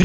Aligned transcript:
350.000 0.00 0.04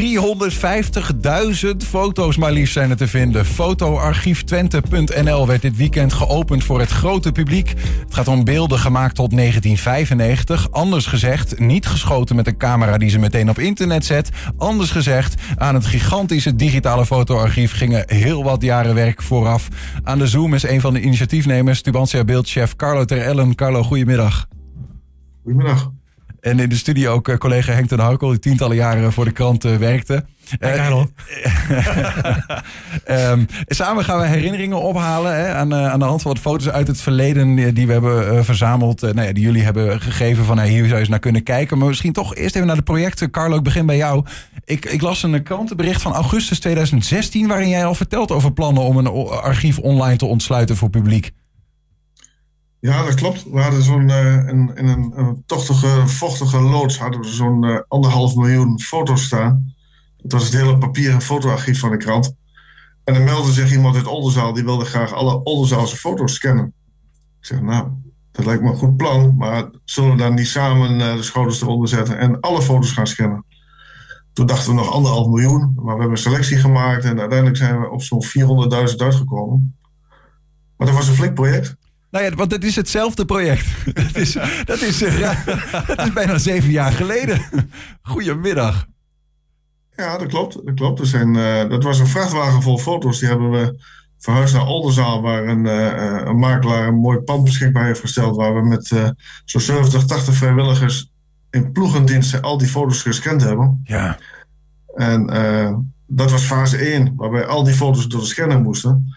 foto's 1.76 2.36
maar 2.36 2.52
liefst 2.52 2.72
zijn 2.72 2.90
er 2.90 2.96
te 2.96 3.08
vinden. 3.08 3.46
Fotoarchieftwente.nl 3.46 5.46
werd 5.46 5.62
dit 5.62 5.76
weekend 5.76 6.12
geopend 6.12 6.64
voor 6.64 6.80
het 6.80 6.90
grote 6.90 7.32
publiek. 7.32 7.74
Het 8.04 8.14
gaat 8.14 8.28
om 8.28 8.44
beelden 8.44 8.78
gemaakt 8.78 9.14
tot 9.14 9.36
1995. 9.36 10.70
Anders 10.70 11.06
gezegd, 11.06 11.58
niet 11.58 11.86
geschoten 11.86 12.36
met 12.36 12.46
een 12.46 12.56
camera 12.56 12.98
die 12.98 13.10
ze 13.10 13.18
meteen 13.18 13.48
op 13.48 13.58
internet 13.58 14.04
zet. 14.04 14.30
Anders 14.56 14.90
gezegd, 14.90 15.34
aan 15.56 15.74
het 15.74 15.86
gigantische 15.86 16.56
digitale 16.56 17.06
fotoarchief 17.06 17.72
gingen 17.72 18.04
heel 18.06 18.44
wat 18.44 18.62
jaren 18.62 18.94
werk 18.94 19.22
vooraf. 19.22 19.68
Aan 20.02 20.18
de 20.18 20.26
Zoom 20.26 20.54
is 20.54 20.62
een 20.62 20.80
van 20.80 20.92
de 20.92 21.00
initiatiefnemers, 21.00 21.82
Tubantia 21.82 22.24
beeldchef 22.24 22.76
Carlo 22.76 23.04
Terellen. 23.04 23.54
Carlo, 23.54 23.82
goedemiddag. 23.82 24.46
Goedemiddag. 25.42 25.95
En 26.46 26.58
in 26.58 26.68
de 26.68 26.76
studio 26.76 27.12
ook 27.12 27.28
eh, 27.28 27.36
collega 27.36 27.72
Henk 27.72 27.88
ten 27.88 27.98
Houkel, 27.98 28.28
die 28.28 28.38
tientallen 28.38 28.76
jaren 28.76 29.12
voor 29.12 29.24
de 29.24 29.30
krant 29.30 29.64
uh, 29.64 29.76
werkte. 29.76 30.24
Uh, 30.60 31.02
um, 33.08 33.46
samen 33.66 34.04
gaan 34.04 34.20
we 34.20 34.26
herinneringen 34.26 34.80
ophalen 34.80 35.36
hè, 35.36 35.54
aan, 35.54 35.74
aan, 35.74 35.98
de 35.98 36.04
hand 36.04 36.22
van 36.22 36.32
wat 36.32 36.40
foto's 36.40 36.68
uit 36.68 36.86
het 36.86 37.00
verleden 37.00 37.74
die 37.74 37.86
we 37.86 37.92
hebben 37.92 38.44
verzameld. 38.44 39.00
nou 39.00 39.22
ja, 39.22 39.32
die 39.32 39.42
jullie 39.42 39.62
hebben 39.62 40.00
gegeven 40.00 40.44
van 40.44 40.60
hier 40.60 40.82
zou 40.82 40.92
je 40.94 40.98
eens 40.98 41.08
naar 41.08 41.18
kunnen 41.18 41.42
kijken. 41.42 41.78
Maar 41.78 41.88
misschien 41.88 42.12
toch 42.12 42.34
eerst 42.34 42.54
even 42.54 42.66
naar 42.66 42.76
de 42.76 42.82
projecten. 42.82 43.30
Carlo, 43.30 43.56
ik 43.56 43.62
begin 43.62 43.86
bij 43.86 43.96
jou. 43.96 44.24
Ik, 44.64 44.84
ik 44.84 45.02
las 45.02 45.22
een 45.22 45.42
krantenbericht 45.42 46.02
van 46.02 46.12
augustus 46.12 46.60
2016 46.60 47.48
waarin 47.48 47.68
jij 47.68 47.86
al 47.86 47.94
vertelt 47.94 48.30
over 48.30 48.52
plannen 48.52 48.82
om 48.82 48.96
een 48.96 49.06
archief 49.28 49.78
online 49.78 50.16
te 50.16 50.26
ontsluiten 50.26 50.76
voor 50.76 50.90
publiek. 50.90 51.32
Ja, 52.80 53.04
dat 53.04 53.14
klopt. 53.14 53.50
We 53.50 53.60
hadden 53.60 53.82
zo'n 53.82 54.10
in, 54.10 54.72
in 54.74 54.86
een, 54.86 55.12
een, 55.18 55.42
tochtige, 55.46 56.06
vochtige 56.06 56.60
loods 56.60 56.98
hadden 56.98 57.20
we 57.20 57.28
zo'n 57.28 57.64
uh, 57.64 57.78
anderhalf 57.88 58.34
miljoen 58.34 58.80
foto's 58.80 59.24
staan. 59.24 59.74
Dat 60.16 60.32
was 60.32 60.44
het 60.44 60.60
hele 60.60 60.78
papieren 60.78 61.22
fotoarchief 61.22 61.80
van 61.80 61.90
de 61.90 61.96
krant. 61.96 62.34
En 63.04 63.14
dan 63.14 63.24
meldde 63.24 63.52
zich 63.52 63.72
iemand 63.72 63.96
uit 63.96 64.06
Oldenzaal, 64.06 64.52
die 64.52 64.64
wilde 64.64 64.84
graag 64.84 65.12
alle 65.12 65.42
Oldenzaalse 65.42 65.96
foto's 65.96 66.34
scannen. 66.34 66.74
Ik 67.40 67.46
zeg, 67.46 67.60
nou, 67.60 67.88
dat 68.32 68.44
lijkt 68.44 68.62
me 68.62 68.68
een 68.68 68.76
goed 68.76 68.96
plan, 68.96 69.36
maar 69.36 69.70
zullen 69.84 70.10
we 70.10 70.16
dan 70.16 70.34
niet 70.34 70.48
samen 70.48 71.00
uh, 71.00 71.16
de 71.16 71.22
schouders 71.22 71.60
eronder 71.60 71.88
zetten 71.88 72.18
en 72.18 72.40
alle 72.40 72.62
foto's 72.62 72.92
gaan 72.92 73.06
scannen? 73.06 73.44
Toen 74.32 74.46
dachten 74.46 74.70
we 74.70 74.76
nog 74.76 74.90
anderhalf 74.90 75.26
miljoen, 75.26 75.72
maar 75.74 75.84
we 75.84 75.90
hebben 75.90 76.10
een 76.10 76.16
selectie 76.16 76.56
gemaakt 76.56 77.04
en 77.04 77.20
uiteindelijk 77.20 77.56
zijn 77.58 77.80
we 77.80 77.90
op 77.90 78.02
zo'n 78.02 78.24
400.000 78.24 78.96
uitgekomen. 78.96 79.76
Maar 80.76 80.86
dat 80.86 80.96
was 80.96 81.08
een 81.08 81.14
flink 81.14 81.34
project. 81.34 81.76
Nou 82.16 82.28
ja, 82.28 82.36
want 82.36 82.52
het 82.52 82.64
is 82.64 82.76
hetzelfde 82.76 83.24
project. 83.24 83.66
dat, 84.04 84.16
is, 84.16 84.32
dat, 84.64 84.80
is, 84.80 85.02
uh, 85.02 85.46
dat 85.86 86.06
is 86.06 86.12
bijna 86.12 86.38
zeven 86.38 86.70
jaar 86.70 86.92
geleden. 86.92 87.40
Goedemiddag. 88.02 88.86
Ja, 89.96 90.18
dat 90.18 90.28
klopt. 90.28 90.66
Dat, 90.66 90.74
klopt. 90.74 91.00
Er 91.00 91.06
zijn, 91.06 91.34
uh, 91.34 91.68
dat 91.68 91.82
was 91.82 91.98
een 91.98 92.06
vrachtwagen 92.06 92.62
vol 92.62 92.78
foto's. 92.78 93.18
Die 93.18 93.28
hebben 93.28 93.50
we 93.50 93.84
verhuisd 94.18 94.54
naar 94.54 94.66
Oldenzaal, 94.66 95.22
waar 95.22 95.44
een, 95.44 95.64
uh, 95.64 96.26
een 96.26 96.38
makelaar 96.38 96.88
een 96.88 96.94
mooi 96.94 97.18
pand 97.18 97.44
beschikbaar 97.44 97.84
heeft 97.84 98.00
gesteld. 98.00 98.36
Waar 98.36 98.54
we 98.54 98.68
met 98.68 98.86
zo'n 99.44 99.60
70, 99.60 100.04
80 100.04 100.34
vrijwilligers 100.34 101.12
in 101.50 101.72
ploegendiensten 101.72 102.42
al 102.42 102.58
die 102.58 102.68
foto's 102.68 103.02
gescand 103.02 103.42
hebben. 103.42 103.80
Ja. 103.84 104.18
En 104.94 105.26
dat 106.06 106.30
was 106.30 106.42
fase 106.42 106.76
1, 106.76 107.12
waarbij 107.16 107.46
al 107.46 107.64
die 107.64 107.74
foto's 107.74 108.08
door 108.08 108.20
de 108.20 108.26
scanner 108.26 108.60
moesten. 108.60 109.14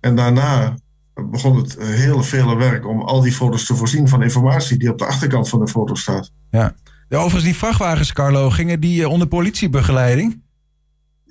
En 0.00 0.16
daarna 0.16 0.74
begon 1.14 1.56
het 1.56 1.76
hele 1.78 2.22
vele 2.22 2.56
werk 2.56 2.86
om 2.86 3.02
al 3.02 3.20
die 3.20 3.32
foto's 3.32 3.66
te 3.66 3.74
voorzien 3.74 4.08
van 4.08 4.22
informatie 4.22 4.78
die 4.78 4.90
op 4.90 4.98
de 4.98 5.06
achterkant 5.06 5.48
van 5.48 5.60
de 5.60 5.68
foto 5.68 5.94
staat. 5.94 6.30
Ja. 6.50 6.74
ja 7.08 7.16
overigens, 7.16 7.44
die 7.44 7.56
vrachtwagens, 7.56 8.12
Carlo, 8.12 8.50
gingen 8.50 8.80
die 8.80 9.08
onder 9.08 9.28
politiebegeleiding? 9.28 10.40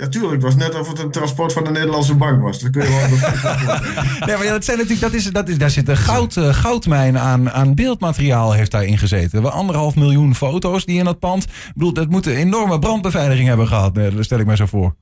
Ja, 0.02 0.08
tuurlijk. 0.08 0.34
Het 0.34 0.44
was 0.44 0.56
net 0.56 0.80
of 0.80 0.88
het 0.88 1.00
een 1.00 1.12
transport 1.12 1.54
van 1.54 1.64
de 1.64 1.70
Nederlandse 1.70 2.16
bank 2.16 2.42
was. 2.42 2.60
Dat 2.60 2.72
kun 2.72 2.82
je 2.84 2.90
wel. 2.90 3.00
nee, 4.28 4.36
maar 4.36 4.46
ja, 4.46 4.52
dat 4.52 4.66
zijn 4.66 4.78
natuurlijk, 4.78 5.12
dat 5.12 5.14
is, 5.14 5.32
dat 5.32 5.50
is, 5.50 5.58
daar 5.58 5.70
zit 5.70 5.88
een 5.88 5.98
goud, 5.98 6.36
uh, 6.36 6.54
goudmijn 6.54 7.18
aan, 7.18 7.52
aan 7.52 7.76
beeldmateriaal 7.76 8.52
heeft 8.54 8.72
daarin 8.72 8.98
gezeten. 8.98 9.42
We 9.42 9.50
anderhalf 9.50 9.96
miljoen 9.96 10.36
foto's 10.36 10.86
die 10.86 10.98
in 10.98 11.06
dat 11.06 11.20
pand. 11.20 11.44
Ik 11.44 11.72
bedoel, 11.74 11.94
dat 11.94 12.10
moet 12.10 12.26
een 12.26 12.36
enorme 12.36 12.80
brandbeveiliging 12.80 13.48
hebben 13.48 13.68
gehad. 13.68 13.96
Dat 13.96 14.14
stel 14.20 14.40
ik 14.40 14.46
mij 14.46 14.56
zo 14.56 14.66
voor. 14.66 14.96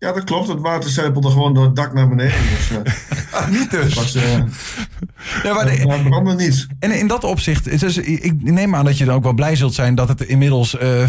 Ja, 0.00 0.12
dat 0.12 0.24
klopt. 0.24 0.48
Het 0.48 0.60
water 0.60 0.90
zijpelde 0.90 1.30
gewoon 1.30 1.54
door 1.54 1.64
het 1.64 1.76
dak 1.76 1.92
naar 1.92 2.08
beneden. 2.08 2.38
Dus, 2.38 2.70
uh, 2.70 3.48
niet 3.58 3.70
dus. 3.70 3.94
Was, 3.94 4.16
uh, 4.16 4.22
ja, 5.42 5.54
maar 5.54 5.66
de, 5.66 6.00
brandde 6.08 6.34
niet. 6.34 6.66
En 6.78 6.90
in 6.98 7.06
dat 7.06 7.24
opzicht, 7.24 7.80
dus 7.80 7.96
ik 7.96 8.42
neem 8.42 8.74
aan 8.74 8.84
dat 8.84 8.98
je 8.98 9.04
dan 9.04 9.14
ook 9.14 9.22
wel 9.22 9.32
blij 9.32 9.56
zult 9.56 9.74
zijn 9.74 9.94
dat 9.94 10.08
het 10.08 10.20
inmiddels 10.20 10.74
uh, 10.74 11.08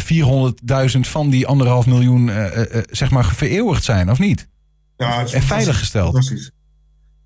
400.000 0.96 1.00
van 1.00 1.30
die 1.30 1.48
anderhalf 1.48 1.86
miljoen 1.86 2.32
zeg 2.90 3.12
maar 3.12 3.26
vereeuwigd 3.26 3.84
zijn, 3.84 4.12
of 4.12 4.20
niet? 4.20 4.48
Ja, 4.98 5.18
het 5.18 5.28
is 5.28 5.34
en 5.34 5.42
veiliggesteld. 5.42 6.12
Precies. 6.12 6.52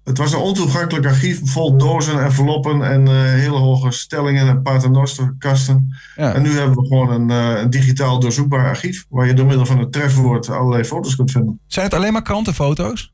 Het 0.06 0.18
was 0.18 0.34
een 0.34 0.40
ontoegankelijk 0.40 1.06
archief 1.06 1.52
vol 1.52 1.78
dozen, 1.78 2.24
enveloppen 2.24 2.82
en 2.82 3.02
uh, 3.08 3.14
hele 3.14 3.58
hoge 3.58 3.92
stellingen 3.92 4.48
en 4.48 4.62
paternosterkasten. 4.62 5.96
Ja. 6.16 6.34
En 6.34 6.42
nu 6.42 6.52
hebben 6.52 6.78
we 6.78 6.88
gewoon 6.88 7.10
een, 7.10 7.30
uh, 7.30 7.62
een, 7.62 7.70
digitaal 7.70 8.20
doorzoekbaar 8.20 8.68
archief 8.68 9.06
waar 9.10 9.28
je 9.28 9.34
door 9.34 9.46
middel 9.46 9.66
van 9.66 9.80
het 9.80 9.92
trefwoord 9.92 10.50
allerlei 10.50 10.84
foto's 10.84 11.16
kunt 11.16 11.32
vinden. 11.32 11.60
Zijn 11.68 11.86
het 11.86 11.94
alleen 11.94 12.14
maar 12.14 12.22
krantenfoto's? 12.22 13.14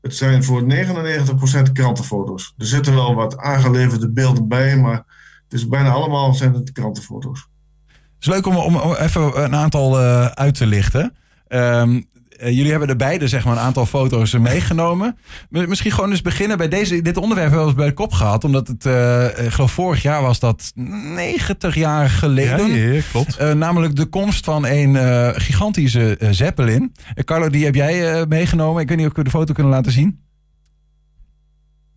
Het 0.00 0.16
zijn 0.16 0.44
voor 0.44 0.62
99% 0.62 1.72
krantenfoto's. 1.72 2.54
Er 2.58 2.66
zitten 2.66 2.94
wel 2.94 3.14
wat 3.14 3.36
aangeleverde 3.36 4.10
beelden 4.10 4.48
bij, 4.48 4.76
maar 4.76 5.04
het 5.44 5.52
is 5.52 5.68
bijna 5.68 5.90
allemaal 5.90 6.34
zijn 6.34 6.54
het 6.54 6.72
krantenfoto's. 6.72 7.48
Het 7.86 7.98
is 8.20 8.26
leuk 8.26 8.46
om, 8.46 8.56
om 8.56 8.94
even 8.94 9.44
een 9.44 9.54
aantal 9.54 10.00
uh, 10.00 10.26
uit 10.26 10.54
te 10.54 10.66
lichten. 10.66 11.16
Um, 11.48 12.08
jullie 12.40 12.70
hebben 12.70 12.88
er 12.88 12.96
beide 12.96 13.28
zeg 13.28 13.44
maar, 13.44 13.52
een 13.52 13.62
aantal 13.62 13.86
foto's 13.86 14.38
meegenomen. 14.38 15.16
Misschien 15.50 15.92
gewoon 15.92 16.10
eens 16.10 16.22
beginnen 16.22 16.58
bij 16.58 16.68
deze, 16.68 17.02
dit 17.02 17.16
onderwerp 17.16 17.48
hebben 17.48 17.66
we 17.66 17.72
eens 17.72 17.80
bij 17.80 17.88
de 17.88 17.94
kop 17.94 18.12
gehad. 18.12 18.44
Omdat 18.44 18.68
het, 18.68 18.84
uh, 18.84 19.24
ik 19.24 19.50
geloof 19.50 19.72
vorig 19.72 20.02
jaar 20.02 20.22
was 20.22 20.38
dat 20.38 20.72
90 20.74 21.74
jaar 21.74 22.08
geleden. 22.08 22.72
Ja, 22.72 22.92
ja 22.92 23.00
klopt. 23.10 23.40
Uh, 23.40 23.52
namelijk 23.52 23.96
de 23.96 24.06
komst 24.06 24.44
van 24.44 24.66
een 24.66 24.94
gigantische 25.40 26.18
Zeppelin. 26.30 26.92
Carlo, 27.24 27.48
die 27.48 27.64
heb 27.64 27.74
jij 27.74 28.26
meegenomen. 28.26 28.82
Ik 28.82 28.88
weet 28.88 28.96
niet 28.96 29.06
of 29.06 29.16
we 29.16 29.24
de 29.24 29.30
foto 29.30 29.52
kunnen 29.52 29.72
laten 29.72 29.92
zien. 29.92 30.28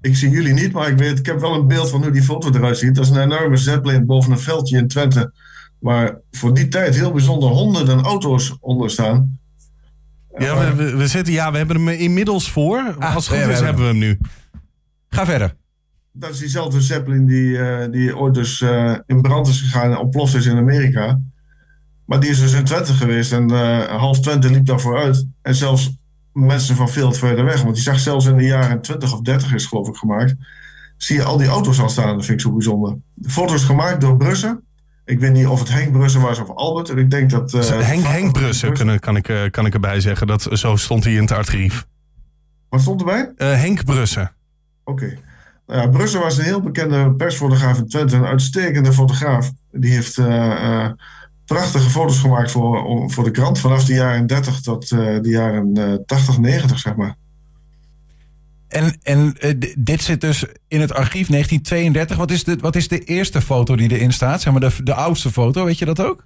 Ik 0.04 0.16
zie 0.16 0.30
jullie 0.30 0.54
niet, 0.54 0.72
maar 0.72 0.90
ik, 0.90 0.98
weet, 0.98 1.20
ik 1.20 1.26
heb 1.26 1.40
wel 1.40 1.54
een 1.54 1.68
beeld 1.68 1.90
van 1.90 2.02
hoe 2.02 2.12
die 2.12 2.24
foto 2.24 2.50
eruit 2.50 2.78
ziet. 2.78 2.96
Dat 2.96 3.06
is 3.06 3.10
een 3.10 3.22
enorme 3.22 3.58
Zeppelin 3.58 4.06
boven 4.06 4.32
een 4.32 4.40
veldje 4.40 4.78
in 4.78 4.88
Twente. 4.88 5.34
Waar 5.80 6.20
voor 6.32 6.54
die 6.54 6.68
tijd 6.68 6.96
heel 6.96 7.12
bijzonder 7.12 7.50
honderden 7.50 8.02
auto's 8.02 8.58
onder 8.60 8.90
staan. 8.90 9.40
Ja, 10.38 10.76
we, 10.76 10.96
we, 10.96 11.08
zitten, 11.08 11.34
ja, 11.34 11.52
we 11.52 11.58
hebben 11.58 11.76
hem 11.76 11.88
inmiddels 11.88 12.52
voor. 12.52 12.96
Ah, 13.00 13.16
Als 13.16 13.28
het 13.28 13.40
goed 13.40 13.52
is, 13.52 13.60
hebben 13.60 13.82
we 13.82 13.90
hem 13.90 13.98
nu. 13.98 14.20
Ga 15.10 15.26
verder. 15.26 15.56
Dat 16.12 16.30
is 16.30 16.40
diezelfde 16.40 16.82
Zeppelin 16.82 17.26
die, 17.26 17.48
uh, 17.48 17.92
die 17.92 18.18
ooit 18.18 18.34
dus 18.34 18.62
uh, 18.62 18.96
in 19.06 19.22
brand 19.22 19.48
is 19.48 19.62
gegaan 19.62 19.92
en 19.92 19.98
ontploft 19.98 20.36
is 20.36 20.46
in 20.46 20.58
Amerika. 20.58 21.20
Maar 22.06 22.20
die 22.20 22.30
is 22.30 22.40
dus 22.40 22.54
in 22.54 22.64
Twente 22.64 22.94
geweest 22.94 23.32
en 23.32 23.52
uh, 23.52 23.86
half 23.86 24.20
Twente 24.20 24.50
liep 24.50 24.66
daarvoor 24.66 24.98
uit. 24.98 25.28
En 25.42 25.56
zelfs 25.56 25.98
mensen 26.34 26.76
van 26.76 26.90
veel 26.90 27.12
verder 27.12 27.46
weg. 27.46 27.62
Want 27.62 27.74
die 27.76 27.84
zag 27.84 28.00
zelfs 28.00 28.26
in 28.26 28.38
de 28.38 28.46
jaren 28.46 28.82
20 28.82 29.14
of 29.14 29.22
30 29.22 29.54
is 29.54 29.66
geloof 29.66 29.88
ik 29.88 29.96
gemaakt. 29.96 30.36
Zie 30.98 31.16
je 31.16 31.24
al 31.24 31.38
die 31.38 31.48
auto's 31.48 31.80
al 31.80 31.90
staan. 31.90 32.16
Dat 32.16 32.26
vind 32.26 32.40
ik 32.40 32.46
zo 32.46 32.54
bijzonder. 32.54 32.98
De 33.14 33.30
foto's 33.30 33.64
gemaakt 33.64 34.02
door 34.02 34.18
Brussen. 34.18 34.64
Ik 35.06 35.20
weet 35.20 35.34
niet 35.34 35.48
of 35.48 35.60
het 35.60 35.70
Henk 35.70 35.92
Brussen 35.92 36.22
was 36.22 36.40
of 36.40 36.50
Albert. 36.50 36.90
Ik 36.90 37.12
denk 37.12 37.30
dat... 37.30 37.54
Uh, 37.54 37.62
Henk, 37.62 38.04
Henk 38.06 38.32
Brussen 38.32 38.74
kan, 38.74 39.00
kan, 39.00 39.16
ik, 39.16 39.28
uh, 39.28 39.42
kan 39.52 39.66
ik 39.66 39.74
erbij 39.74 40.00
zeggen. 40.00 40.28
Dat, 40.28 40.48
zo 40.52 40.76
stond 40.76 41.04
hij 41.04 41.14
in 41.14 41.22
het 41.22 41.32
archief. 41.32 41.86
Wat 42.70 42.82
stond 42.82 43.00
erbij? 43.00 43.32
Uh, 43.38 43.54
Henk 43.60 43.84
Brussen. 43.84 44.32
Oké. 44.84 45.04
Okay. 45.04 45.20
Nou 45.68 45.82
ja, 45.82 45.88
Brussen 45.88 46.20
was 46.20 46.38
een 46.38 46.44
heel 46.44 46.62
bekende 46.62 47.14
persfotograaf 47.14 47.78
in 47.78 47.88
Twente. 47.88 48.16
Een 48.16 48.26
uitstekende 48.26 48.94
fotograaf. 48.94 49.52
Die 49.72 49.94
heeft 49.94 50.22
prachtige 51.46 51.90
foto's 51.90 52.20
gemaakt 52.20 52.52
voor, 52.52 53.12
voor 53.12 53.24
de 53.24 53.32
krant. 53.32 53.60
Vanaf 53.60 53.86
de 53.86 53.94
jaren 53.94 54.28
30 54.28 54.62
tot 54.62 54.90
de 54.90 55.20
jaren 55.22 56.04
80, 56.06 56.40
90 56.40 56.80
zeg 56.80 56.96
maar. 56.96 57.16
En, 58.74 58.98
en 59.02 59.36
uh, 59.40 59.74
dit 59.78 60.02
zit 60.02 60.22
dus 60.22 60.46
in 60.68 60.82
het 60.82 60.94
archief 60.94 61.28
1932. 61.28 62.18
Wat 62.18 62.32
is 62.32 62.44
de, 62.44 62.56
wat 62.60 62.76
is 62.76 62.88
de 62.88 63.00
eerste 63.00 63.42
foto 63.42 63.76
die 63.76 63.92
erin 63.92 64.14
staat? 64.14 64.42
Zeg 64.42 64.52
maar 64.54 64.62
de, 64.62 64.84
de 64.84 64.94
oudste 64.94 65.32
foto, 65.32 65.66
weet 65.66 65.78
je 65.78 65.86
dat 65.86 66.02
ook? 66.02 66.26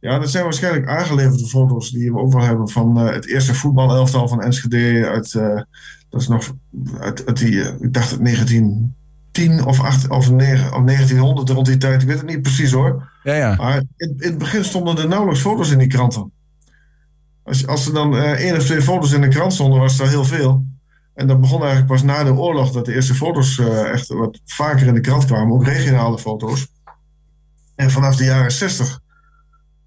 Ja, 0.00 0.18
dat 0.18 0.30
zijn 0.30 0.44
waarschijnlijk 0.44 0.86
aangeleverde 0.86 1.46
foto's 1.46 1.90
die 1.90 2.12
we 2.12 2.28
wel 2.28 2.42
hebben 2.42 2.68
van 2.68 2.98
uh, 2.98 3.12
het 3.12 3.26
eerste 3.26 3.54
voetbalelftal 3.54 4.28
van 4.28 4.42
Enschede. 4.42 5.08
Uit, 5.08 5.34
uh, 5.34 5.60
dat 6.08 6.20
is 6.20 6.28
nog 6.28 6.54
uit, 7.00 7.26
uit 7.26 7.38
die, 7.38 7.60
ik 7.80 7.92
dacht 7.92 8.10
het 8.10 8.24
1910 8.24 9.64
of, 9.64 9.80
8, 9.80 10.08
of, 10.08 10.30
9, 10.30 10.74
of 10.74 10.84
1900 10.84 11.48
rond 11.48 11.66
die 11.66 11.76
tijd. 11.76 12.02
Ik 12.02 12.08
weet 12.08 12.18
het 12.18 12.26
niet 12.26 12.42
precies 12.42 12.72
hoor. 12.72 13.10
Ja, 13.22 13.34
ja. 13.34 13.54
Maar 13.54 13.82
in, 13.96 14.14
in 14.18 14.28
het 14.28 14.38
begin 14.38 14.64
stonden 14.64 14.98
er 14.98 15.08
nauwelijks 15.08 15.40
foto's 15.40 15.70
in 15.70 15.78
die 15.78 15.88
kranten. 15.88 16.32
Als, 17.42 17.66
als 17.66 17.86
er 17.86 17.92
dan 17.92 18.16
één 18.16 18.56
of 18.56 18.64
twee 18.64 18.82
foto's 18.82 19.12
in 19.12 19.20
de 19.20 19.28
krant 19.28 19.52
stonden, 19.52 19.80
was 19.80 19.96
dat 19.96 20.08
heel 20.08 20.24
veel. 20.24 20.64
En 21.20 21.26
dat 21.26 21.40
begon 21.40 21.58
eigenlijk 21.58 21.92
pas 21.92 22.02
na 22.02 22.24
de 22.24 22.32
oorlog 22.32 22.70
dat 22.70 22.84
de 22.84 22.94
eerste 22.94 23.14
foto's 23.14 23.58
uh, 23.58 23.90
echt 23.92 24.08
wat 24.08 24.40
vaker 24.44 24.86
in 24.86 24.94
de 24.94 25.00
krant 25.00 25.24
kwamen, 25.24 25.54
ook 25.54 25.64
regionale 25.64 26.18
foto's. 26.18 26.68
En 27.74 27.90
vanaf 27.90 28.16
de 28.16 28.24
jaren 28.24 28.52
60 28.52 29.00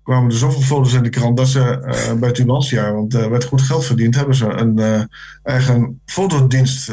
kwamen 0.03 0.31
er 0.31 0.37
zoveel 0.37 0.61
foto's 0.61 0.93
in 0.93 1.03
de 1.03 1.09
krant 1.09 1.37
dat 1.37 1.47
ze 1.47 1.59
uh, 1.85 2.19
bij 2.19 2.31
Tubantia, 2.31 2.93
want 2.93 3.13
er 3.13 3.29
werd 3.29 3.43
goed 3.43 3.61
geld 3.61 3.85
verdiend, 3.85 4.15
hebben 4.15 4.35
ze 4.35 4.47
een 4.47 5.07
eigen 5.43 6.01
fotodienst 6.05 6.91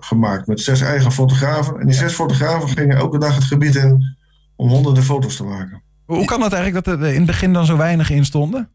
gemaakt 0.00 0.46
met 0.46 0.60
zes 0.60 0.80
eigen 0.80 1.12
fotografen. 1.12 1.80
En 1.80 1.86
die 1.86 1.94
zes 1.94 2.12
fotografen 2.12 2.68
gingen 2.68 2.96
elke 2.96 3.18
dag 3.18 3.34
het 3.34 3.44
gebied 3.44 3.74
in 3.74 4.16
om 4.56 4.68
honderden 4.68 5.02
foto's 5.02 5.36
te 5.36 5.44
maken. 5.44 5.82
Hoe 6.04 6.24
kan 6.24 6.42
het 6.42 6.52
eigenlijk 6.52 6.84
dat 6.84 7.00
er 7.00 7.08
in 7.08 7.16
het 7.16 7.26
begin 7.26 7.52
dan 7.52 7.66
zo 7.66 7.76
weinig 7.76 8.10
in 8.10 8.24
stonden? 8.24 8.68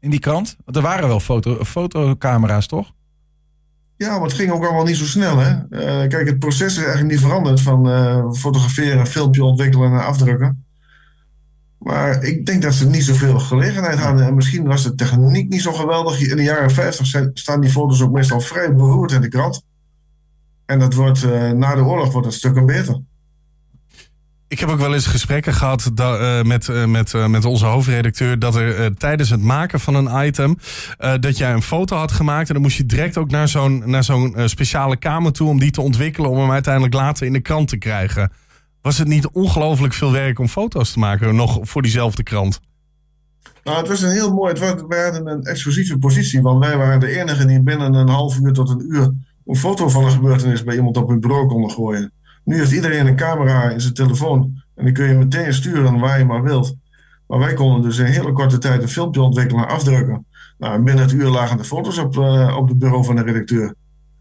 In 0.00 0.10
die 0.10 0.20
krant? 0.20 0.56
Want 0.64 0.76
er 0.76 0.82
waren 0.82 1.08
wel 1.08 1.20
foto, 1.20 1.64
fotocamera's, 1.64 2.66
toch? 2.66 2.92
Ja, 3.96 4.12
maar 4.12 4.28
het 4.28 4.32
ging 4.32 4.50
ook 4.50 4.64
allemaal 4.64 4.84
niet 4.84 4.96
zo 4.96 5.04
snel. 5.04 5.38
Hè? 5.38 5.50
Uh, 5.50 6.08
kijk, 6.08 6.26
het 6.26 6.38
proces 6.38 6.72
is 6.72 6.76
eigenlijk 6.76 7.10
niet 7.10 7.20
veranderd 7.20 7.60
van 7.60 7.88
uh, 7.88 8.32
fotograferen, 8.32 9.06
filmpje 9.06 9.44
ontwikkelen 9.44 9.92
en 9.92 10.06
afdrukken. 10.06 10.64
Maar 11.78 12.22
ik 12.22 12.46
denk 12.46 12.62
dat 12.62 12.74
ze 12.74 12.88
niet 12.88 13.04
zoveel 13.04 13.38
gelegenheid 13.38 13.98
hadden. 13.98 14.26
En 14.26 14.34
misschien 14.34 14.66
was 14.66 14.82
de 14.82 14.94
techniek 14.94 15.48
niet 15.48 15.62
zo 15.62 15.72
geweldig. 15.72 16.20
In 16.20 16.36
de 16.36 16.42
jaren 16.42 16.70
50 16.70 17.06
staan 17.34 17.60
die 17.60 17.70
foto's 17.70 18.02
ook 18.02 18.12
meestal 18.12 18.40
vrij 18.40 18.74
beroerd 18.74 19.12
in 19.12 19.20
de 19.20 19.28
krant. 19.28 19.62
En 20.66 20.78
dat 20.78 20.94
wordt, 20.94 21.22
uh, 21.22 21.50
na 21.50 21.74
de 21.74 21.84
oorlog 21.84 22.12
wordt 22.12 22.26
het 22.26 22.36
stukken 22.36 22.66
beter. 22.66 23.00
Ik 24.54 24.60
heb 24.60 24.68
ook 24.68 24.78
wel 24.78 24.94
eens 24.94 25.06
gesprekken 25.06 25.54
gehad 25.54 25.90
uh, 26.00 26.42
met, 26.42 26.68
uh, 26.68 26.84
met, 26.84 27.12
uh, 27.12 27.26
met 27.26 27.44
onze 27.44 27.66
hoofdredacteur. 27.66 28.38
dat 28.38 28.54
er 28.54 28.96
tijdens 28.96 29.30
het 29.30 29.40
maken 29.40 29.80
van 29.80 29.94
een 29.94 30.26
item. 30.26 30.58
dat 31.20 31.38
jij 31.38 31.52
een 31.52 31.62
foto 31.62 31.96
had 31.96 32.12
gemaakt. 32.12 32.48
en 32.48 32.54
dan 32.54 32.62
moest 32.62 32.76
je 32.76 32.86
direct 32.86 33.18
ook 33.18 33.30
naar 33.30 33.48
zo'n 33.48 33.82
naar 33.84 34.04
zo'n 34.04 34.36
speciale 34.44 34.96
kamer 34.96 35.32
toe. 35.32 35.48
om 35.48 35.58
die 35.58 35.70
te 35.70 35.80
ontwikkelen. 35.80 36.30
om 36.30 36.38
hem 36.38 36.50
uiteindelijk 36.50 36.94
later 36.94 37.26
in 37.26 37.32
de 37.32 37.40
krant 37.40 37.68
te 37.68 37.76
krijgen. 37.76 38.32
Was 38.82 38.98
het 38.98 39.08
niet 39.08 39.28
ongelooflijk 39.28 39.94
veel 39.94 40.12
werk 40.12 40.38
om 40.38 40.48
foto's 40.48 40.92
te 40.92 40.98
maken. 40.98 41.36
nog 41.36 41.58
voor 41.62 41.82
diezelfde 41.82 42.22
krant? 42.22 42.60
Nou, 43.64 43.78
het 43.78 43.88
was 43.88 44.02
een 44.02 44.10
heel 44.10 44.34
mooi. 44.34 44.52
Het 44.52 44.60
hadden 44.60 45.26
een 45.26 45.42
exclusieve 45.42 45.98
positie. 45.98 46.42
Want 46.42 46.64
wij 46.64 46.76
waren 46.76 47.00
de 47.00 47.20
enige 47.20 47.46
die 47.46 47.62
binnen 47.62 47.94
een 47.94 48.08
half 48.08 48.38
uur 48.38 48.52
tot 48.52 48.68
een 48.68 48.84
uur. 48.88 49.12
een 49.46 49.56
foto 49.56 49.88
van 49.88 50.04
een 50.04 50.10
gebeurtenis 50.10 50.64
bij 50.64 50.76
iemand 50.76 50.96
op 50.96 51.08
hun 51.08 51.20
bureau 51.20 51.46
konden 51.46 51.70
gooien. 51.70 52.12
Nu 52.44 52.56
heeft 52.58 52.72
iedereen 52.72 53.06
een 53.06 53.16
camera 53.16 53.70
in 53.70 53.80
zijn 53.80 53.94
telefoon. 53.94 54.62
En 54.74 54.84
die 54.84 54.94
kun 54.94 55.08
je 55.08 55.14
meteen 55.14 55.54
sturen 55.54 55.98
waar 55.98 56.18
je 56.18 56.24
maar 56.24 56.42
wilt. 56.42 56.76
Maar 57.26 57.38
wij 57.38 57.54
konden 57.54 57.82
dus 57.82 57.98
in 57.98 58.04
hele 58.04 58.32
korte 58.32 58.58
tijd 58.58 58.82
een 58.82 58.88
filmpje 58.88 59.22
ontwikkelen 59.22 59.64
en 59.64 59.74
afdrukken. 59.74 60.26
Nou, 60.58 60.82
binnen 60.82 61.04
het 61.04 61.12
uur 61.12 61.28
lagen 61.28 61.56
de 61.56 61.64
foto's 61.64 61.98
op, 61.98 62.16
uh, 62.16 62.56
op 62.56 62.68
het 62.68 62.78
bureau 62.78 63.04
van 63.04 63.16
de 63.16 63.22
redacteur. 63.22 63.74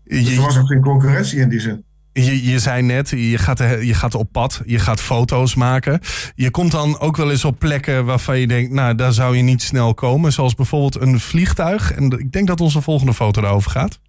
Dus 0.03 0.35
er 0.35 0.41
was 0.41 0.57
ook 0.57 0.67
geen 0.67 0.81
concurrentie 0.81 1.39
in 1.39 1.49
die 1.49 1.59
zin. 1.59 1.83
Je, 2.13 2.45
je 2.45 2.59
zei 2.59 2.81
net, 2.81 3.09
je 3.09 3.37
gaat, 3.37 3.59
je 3.59 3.93
gaat 3.93 4.15
op 4.15 4.31
pad, 4.31 4.61
je 4.65 4.79
gaat 4.79 5.01
foto's 5.01 5.55
maken. 5.55 5.99
Je 6.35 6.51
komt 6.51 6.71
dan 6.71 6.99
ook 6.99 7.17
wel 7.17 7.31
eens 7.31 7.45
op 7.45 7.59
plekken 7.59 8.05
waarvan 8.05 8.39
je 8.39 8.47
denkt, 8.47 8.71
nou, 8.71 8.95
daar 8.95 9.13
zou 9.13 9.37
je 9.37 9.43
niet 9.43 9.61
snel 9.61 9.93
komen. 9.93 10.33
Zoals 10.33 10.55
bijvoorbeeld 10.55 11.01
een 11.01 11.19
vliegtuig. 11.19 11.93
En 11.93 12.11
ik 12.11 12.31
denk 12.31 12.47
dat 12.47 12.61
onze 12.61 12.81
volgende 12.81 13.13
foto 13.13 13.41
daarover 13.41 13.71
gaat. 13.71 13.99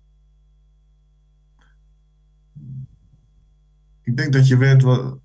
Ik 4.04 4.16
denk 4.16 4.32
dat 4.32 4.48
je 4.48 4.56
weet 4.56 4.82
wat. 4.82 5.18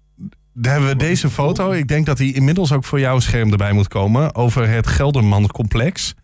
Daar 0.54 0.72
hebben 0.74 0.90
we 0.90 0.96
deze 0.96 1.30
foto. 1.30 1.72
Ik 1.72 1.88
denk 1.88 2.06
dat 2.06 2.18
die 2.18 2.34
inmiddels 2.34 2.72
ook 2.72 2.84
voor 2.84 3.00
jouw 3.00 3.20
scherm 3.20 3.52
erbij 3.52 3.74
moet 3.74 3.88
komen. 3.88 4.36
Over 4.36 4.70
het 4.70 4.88
Gelderman-complex. 4.88 6.16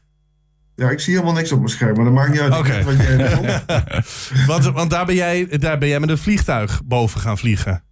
Ja, 0.75 0.89
ik 0.89 0.99
zie 0.99 1.13
helemaal 1.13 1.35
niks 1.35 1.51
op 1.51 1.57
mijn 1.57 1.69
scherm, 1.69 1.95
maar 1.95 2.05
dat 2.05 2.13
maakt 2.13 2.31
niet 2.31 2.39
uit 2.39 2.57
okay. 2.57 2.83
wat 2.83 2.95
jij 2.95 3.63
want, 4.47 4.63
want 4.63 4.89
daar, 4.89 5.05
ben 5.05 5.15
jij, 5.15 5.47
daar 5.47 5.77
ben 5.77 5.87
jij 5.87 5.99
met 5.99 6.09
een 6.09 6.17
vliegtuig 6.17 6.81
boven 6.85 7.19
gaan 7.19 7.37
vliegen. 7.37 7.83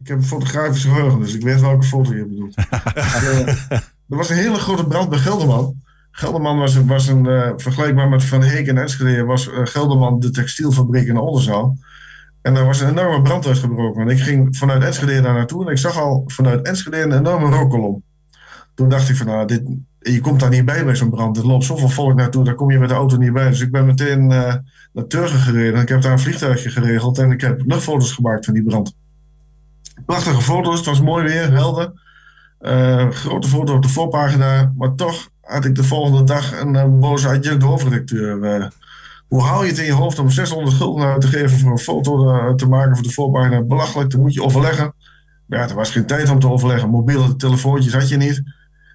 Ik 0.00 0.08
heb 0.08 0.16
een 0.16 0.24
fotografisch 0.24 0.84
geheugen, 0.84 1.20
dus 1.20 1.34
ik 1.34 1.42
weet 1.42 1.60
welke 1.60 1.86
foto 1.86 2.14
je 2.14 2.26
bedoelt. 2.26 2.58
uh, 2.58 3.48
er 4.10 4.16
was 4.16 4.30
een 4.30 4.36
hele 4.36 4.58
grote 4.58 4.86
brand 4.86 5.08
bij 5.08 5.18
Gelderman. 5.18 5.74
Gelderman 6.10 6.58
was, 6.58 6.76
was 6.84 7.06
een, 7.06 7.24
uh, 7.24 7.50
vergelijkbaar 7.56 8.08
met 8.08 8.24
Van 8.24 8.42
Heek 8.42 8.66
en 8.66 8.78
Enschede, 8.78 9.24
was 9.24 9.48
uh, 9.48 9.60
Gelderman 9.62 10.20
de 10.20 10.30
textielfabriek 10.30 11.06
in 11.06 11.18
Oldenzaal. 11.18 11.76
En 12.42 12.54
daar 12.54 12.66
was 12.66 12.80
een 12.80 12.88
enorme 12.88 13.22
brand 13.22 13.46
uitgebroken. 13.46 14.02
En 14.02 14.08
ik 14.08 14.20
ging 14.20 14.56
vanuit 14.56 14.82
Enschede 14.82 15.20
daar 15.20 15.34
naartoe 15.34 15.64
en 15.64 15.70
ik 15.70 15.78
zag 15.78 15.98
al 15.98 16.24
vanuit 16.26 16.66
Enschede 16.66 17.00
een 17.00 17.12
enorme 17.12 17.56
rookkolom. 17.56 18.02
Toen 18.74 18.88
dacht 18.88 19.08
ik 19.08 19.16
van, 19.16 19.26
nou, 19.26 19.46
dit, 19.46 19.62
je 19.98 20.20
komt 20.20 20.40
daar 20.40 20.50
niet 20.50 20.64
bij 20.64 20.84
bij 20.84 20.96
zo'n 20.96 21.10
brand. 21.10 21.36
Er 21.36 21.46
loopt 21.46 21.64
zoveel 21.64 21.88
volk 21.88 22.14
naartoe, 22.14 22.44
daar 22.44 22.54
kom 22.54 22.70
je 22.70 22.78
met 22.78 22.88
de 22.88 22.94
auto 22.94 23.16
niet 23.16 23.32
bij. 23.32 23.48
Dus 23.48 23.60
ik 23.60 23.70
ben 23.70 23.86
meteen 23.86 24.22
uh, 24.22 24.54
naar 24.92 25.06
Turgen 25.08 25.38
gereden. 25.38 25.80
Ik 25.80 25.88
heb 25.88 26.02
daar 26.02 26.12
een 26.12 26.18
vliegtuigje 26.18 26.70
geregeld 26.70 27.18
en 27.18 27.30
ik 27.30 27.40
heb 27.40 27.62
luchtfoto's 27.66 28.12
gemaakt 28.12 28.44
van 28.44 28.54
die 28.54 28.62
brand. 28.62 28.94
Prachtige 30.06 30.42
foto's, 30.42 30.76
het 30.76 30.86
was 30.86 31.00
mooi 31.00 31.24
weer, 31.24 31.52
helder. 31.52 31.92
Uh, 32.60 33.10
grote 33.10 33.48
foto 33.48 33.74
op 33.74 33.82
de 33.82 33.88
voorpagina, 33.88 34.72
maar 34.76 34.94
toch 34.94 35.28
had 35.40 35.64
ik 35.64 35.74
de 35.74 35.84
volgende 35.84 36.24
dag 36.24 36.60
een 36.60 36.74
uh, 36.74 36.84
boze 36.84 37.28
adjunct 37.28 37.62
hoofdredacteur. 37.62 38.72
Hoe 39.32 39.42
haal 39.42 39.62
je 39.62 39.68
het 39.68 39.78
in 39.78 39.84
je 39.84 39.92
hoofd 39.92 40.18
om 40.18 40.30
600 40.30 40.76
gulden 40.76 41.06
uit 41.06 41.20
te 41.20 41.26
geven 41.26 41.58
voor 41.58 41.70
een 41.70 41.78
foto 41.78 42.54
te 42.54 42.66
maken 42.66 42.94
voor 42.94 43.04
de 43.04 43.12
voorpagina? 43.12 43.62
Belachelijk, 43.62 44.10
dan 44.10 44.20
moet 44.20 44.34
je 44.34 44.42
overleggen. 44.42 44.94
Ja, 45.46 45.68
er 45.68 45.74
was 45.74 45.90
geen 45.90 46.06
tijd 46.06 46.30
om 46.30 46.38
te 46.38 46.50
overleggen. 46.50 46.90
Mobiele 46.90 47.36
telefoontjes 47.36 47.92
had 47.92 48.08
je 48.08 48.16
niet 48.16 48.42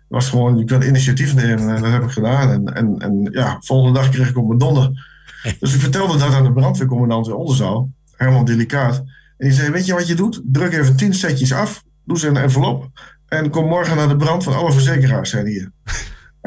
was 0.07 0.29
gewoon, 0.29 0.57
je 0.57 0.63
kunt 0.63 0.83
initiatief 0.83 1.35
nemen 1.35 1.75
en 1.75 1.81
dat 1.81 1.91
heb 1.91 2.03
ik 2.03 2.09
gedaan. 2.09 2.51
En, 2.51 2.75
en, 2.75 2.95
en 2.97 3.29
ja, 3.31 3.57
volgende 3.59 3.99
dag 3.99 4.09
kreeg 4.09 4.29
ik 4.29 4.37
op 4.37 4.47
mijn 4.47 4.59
donder. 4.59 5.15
Dus 5.59 5.73
ik 5.73 5.79
vertelde 5.79 6.17
dat 6.17 6.33
aan 6.33 6.43
de 6.43 6.53
brandweercommandant 6.53 7.27
in 7.27 7.33
Onderzaal, 7.33 7.89
Herman 8.15 8.45
Delicaat. 8.45 8.97
En 9.37 9.47
die 9.47 9.51
zei, 9.51 9.71
weet 9.71 9.85
je 9.85 9.93
wat 9.93 10.07
je 10.07 10.15
doet? 10.15 10.41
Druk 10.45 10.73
even 10.73 10.95
tien 10.95 11.13
setjes 11.13 11.53
af, 11.53 11.83
doe 12.05 12.19
ze 12.19 12.27
in 12.27 12.35
een 12.35 12.41
envelop 12.41 12.89
en 13.27 13.49
kom 13.49 13.67
morgen 13.67 13.95
naar 13.95 14.07
de 14.07 14.15
brand 14.15 14.43
van 14.43 14.55
alle 14.55 14.71
verzekeraars, 14.71 15.29
zijn 15.29 15.45
hier. 15.45 15.71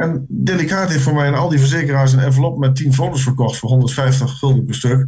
En 0.01 0.25
Delicaat 0.29 0.89
heeft 0.89 1.03
voor 1.03 1.15
mij 1.15 1.27
en 1.27 1.35
al 1.35 1.49
die 1.49 1.59
verzekeraars 1.59 2.13
een 2.13 2.19
envelop 2.19 2.59
met 2.59 2.77
10 2.77 2.95
foto's 2.95 3.23
verkocht 3.23 3.57
voor 3.57 3.69
150 3.69 4.39
gulden 4.39 4.65
per 4.65 4.75
stuk. 4.75 5.07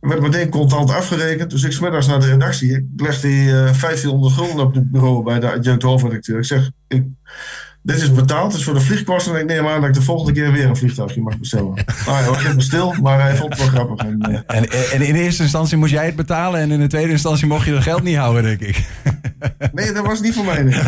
Er 0.00 0.08
werd 0.08 0.20
meteen 0.20 0.48
contant 0.48 0.90
afgerekend. 0.90 1.50
Dus 1.50 1.62
ik 1.62 1.72
smiddags 1.72 2.06
naar 2.06 2.20
de 2.20 2.26
redactie. 2.26 2.70
Ik 2.70 2.84
leg 2.96 3.20
die 3.20 3.44
uh, 3.44 3.52
1500 3.52 4.34
gulden 4.34 4.64
op 4.64 4.74
het 4.74 4.90
bureau 4.90 5.22
bij 5.22 5.40
de 5.40 5.52
adjunct 5.52 5.82
hoofdredacteur. 5.82 6.38
Ik 6.38 6.44
zeg, 6.44 6.70
ik, 6.88 7.04
dit 7.82 7.96
is 7.96 8.12
betaald, 8.12 8.52
dus 8.52 8.64
voor 8.64 8.74
de 8.74 8.80
vliegkosten. 8.80 9.34
En 9.34 9.40
ik 9.40 9.46
neem 9.46 9.66
aan 9.66 9.80
dat 9.80 9.88
ik 9.88 9.94
de 9.94 10.02
volgende 10.02 10.32
keer 10.32 10.52
weer 10.52 10.64
een 10.64 10.76
vliegtuigje 10.76 11.20
mag 11.20 11.38
bestellen. 11.38 11.72
Nou, 12.06 12.18
hij 12.18 12.28
was 12.28 12.44
even 12.44 12.62
stil, 12.62 12.94
maar 13.02 13.20
hij 13.22 13.36
vond 13.36 13.50
het 13.50 13.58
wel 13.58 13.68
grappig. 13.68 14.06
En, 14.06 14.30
uh... 14.30 14.56
en, 14.56 14.70
en, 14.92 15.00
in 15.00 15.14
eerste 15.14 15.42
instantie 15.42 15.76
moest 15.76 15.92
jij 15.92 16.06
het 16.06 16.16
betalen. 16.16 16.60
En 16.60 16.70
in 16.70 16.80
de 16.80 16.86
tweede 16.86 17.10
instantie 17.10 17.46
mocht 17.46 17.64
je 17.64 17.72
dat 17.72 17.82
geld 17.82 18.02
niet 18.02 18.16
houden, 18.16 18.42
denk 18.42 18.60
ik. 18.60 18.86
Nee, 19.72 19.92
dat 19.92 20.06
was 20.06 20.20
niet 20.20 20.34
voor 20.34 20.44
mij. 20.44 20.62
Nee. 20.62 20.82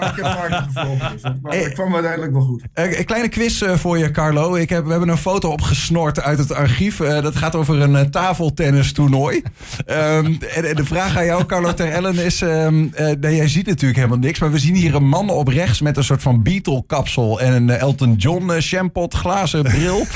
Maar 0.00 0.14
ik 0.16 0.24
heb 0.24 0.24
vaak 0.24 0.64
gevlogen. 0.64 1.12
Dus 1.12 1.22
maar 1.42 1.54
het 1.54 1.72
kwam 1.72 1.94
uiteindelijk 1.94 2.32
wel 2.32 2.42
goed. 2.42 2.62
Een 2.74 3.04
kleine 3.04 3.28
quiz 3.28 3.62
voor 3.74 3.98
je, 3.98 4.10
Carlo. 4.10 4.54
Ik 4.54 4.68
heb, 4.68 4.84
we 4.84 4.90
hebben 4.90 5.08
een 5.08 5.16
foto 5.16 5.50
opgesnort 5.50 6.20
uit 6.20 6.38
het 6.38 6.52
archief. 6.52 6.96
Dat 6.96 7.36
gaat 7.36 7.54
over 7.54 7.80
een 7.80 7.92
uh, 7.92 8.00
tafeltennistoernooi. 8.00 9.42
Um, 9.86 10.38
en, 10.54 10.76
de 10.76 10.84
vraag 10.84 11.16
aan 11.16 11.24
jou, 11.24 11.44
Carlo 11.44 11.74
Ter 11.74 11.90
Ellen, 11.90 12.18
is... 12.18 12.40
Um, 12.40 12.92
nee, 13.20 13.36
jij 13.36 13.48
ziet 13.48 13.66
natuurlijk 13.66 13.96
helemaal 13.96 14.18
niks. 14.18 14.38
Maar 14.38 14.52
we 14.52 14.58
zien 14.58 14.74
hier 14.74 14.94
een 14.94 15.08
man 15.08 15.30
op 15.30 15.48
rechts 15.48 15.80
met 15.80 15.96
een 15.96 16.04
soort 16.04 16.22
van 16.22 16.42
Beatle-kapsel... 16.42 17.40
en 17.40 17.52
een 17.52 17.70
Elton 17.70 18.14
John 18.14 18.60
shampot 18.60 19.14
glazen 19.14 19.62
bril. 19.62 20.06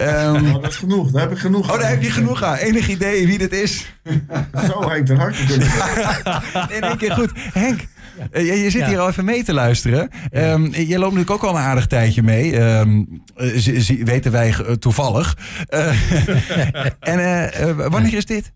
um, 0.00 0.46
oh, 0.54 0.62
dat 0.62 0.70
is 0.70 0.76
genoeg. 0.76 1.10
Daar 1.10 1.22
heb 1.22 1.32
ik 1.32 1.38
genoeg 1.38 1.72
Oh, 1.72 1.80
daar 1.80 1.90
heb 1.90 2.02
je 2.02 2.10
genoeg 2.10 2.42
aan. 2.42 2.56
Enig 2.56 2.88
idee 2.88 3.26
wie 3.26 3.38
dit 3.38 3.52
is? 3.52 3.86
Zo, 4.68 4.88
Henk 4.90 5.06
ten 5.06 5.16
Harte. 5.16 5.54
In 6.68 6.80
één 6.80 6.96
keer 6.96 7.12
goed. 7.12 7.27
Henk, 7.34 7.86
ja. 8.32 8.40
je, 8.40 8.54
je, 8.54 8.70
zit 8.70 8.80
ja. 8.80 8.88
hier 8.88 8.98
al 8.98 9.08
even 9.08 9.24
mee 9.24 9.44
te 9.44 9.52
luisteren. 9.52 10.10
Ja. 10.30 10.52
Um, 10.52 10.74
je 10.74 10.98
loopt 10.98 11.14
natuurlijk 11.14 11.30
ook 11.30 11.50
al 11.50 11.56
een 11.56 11.62
aardig 11.62 11.86
tijdje 11.86 12.22
mee. 12.22 12.60
Um, 12.60 13.22
weten 14.04 14.32
wij 14.32 14.54
toevallig. 14.78 15.36
Uh, 15.70 16.10
en 17.12 17.18
uh, 17.18 17.88
wanneer 17.88 18.14
is 18.14 18.26
dit? 18.26 18.52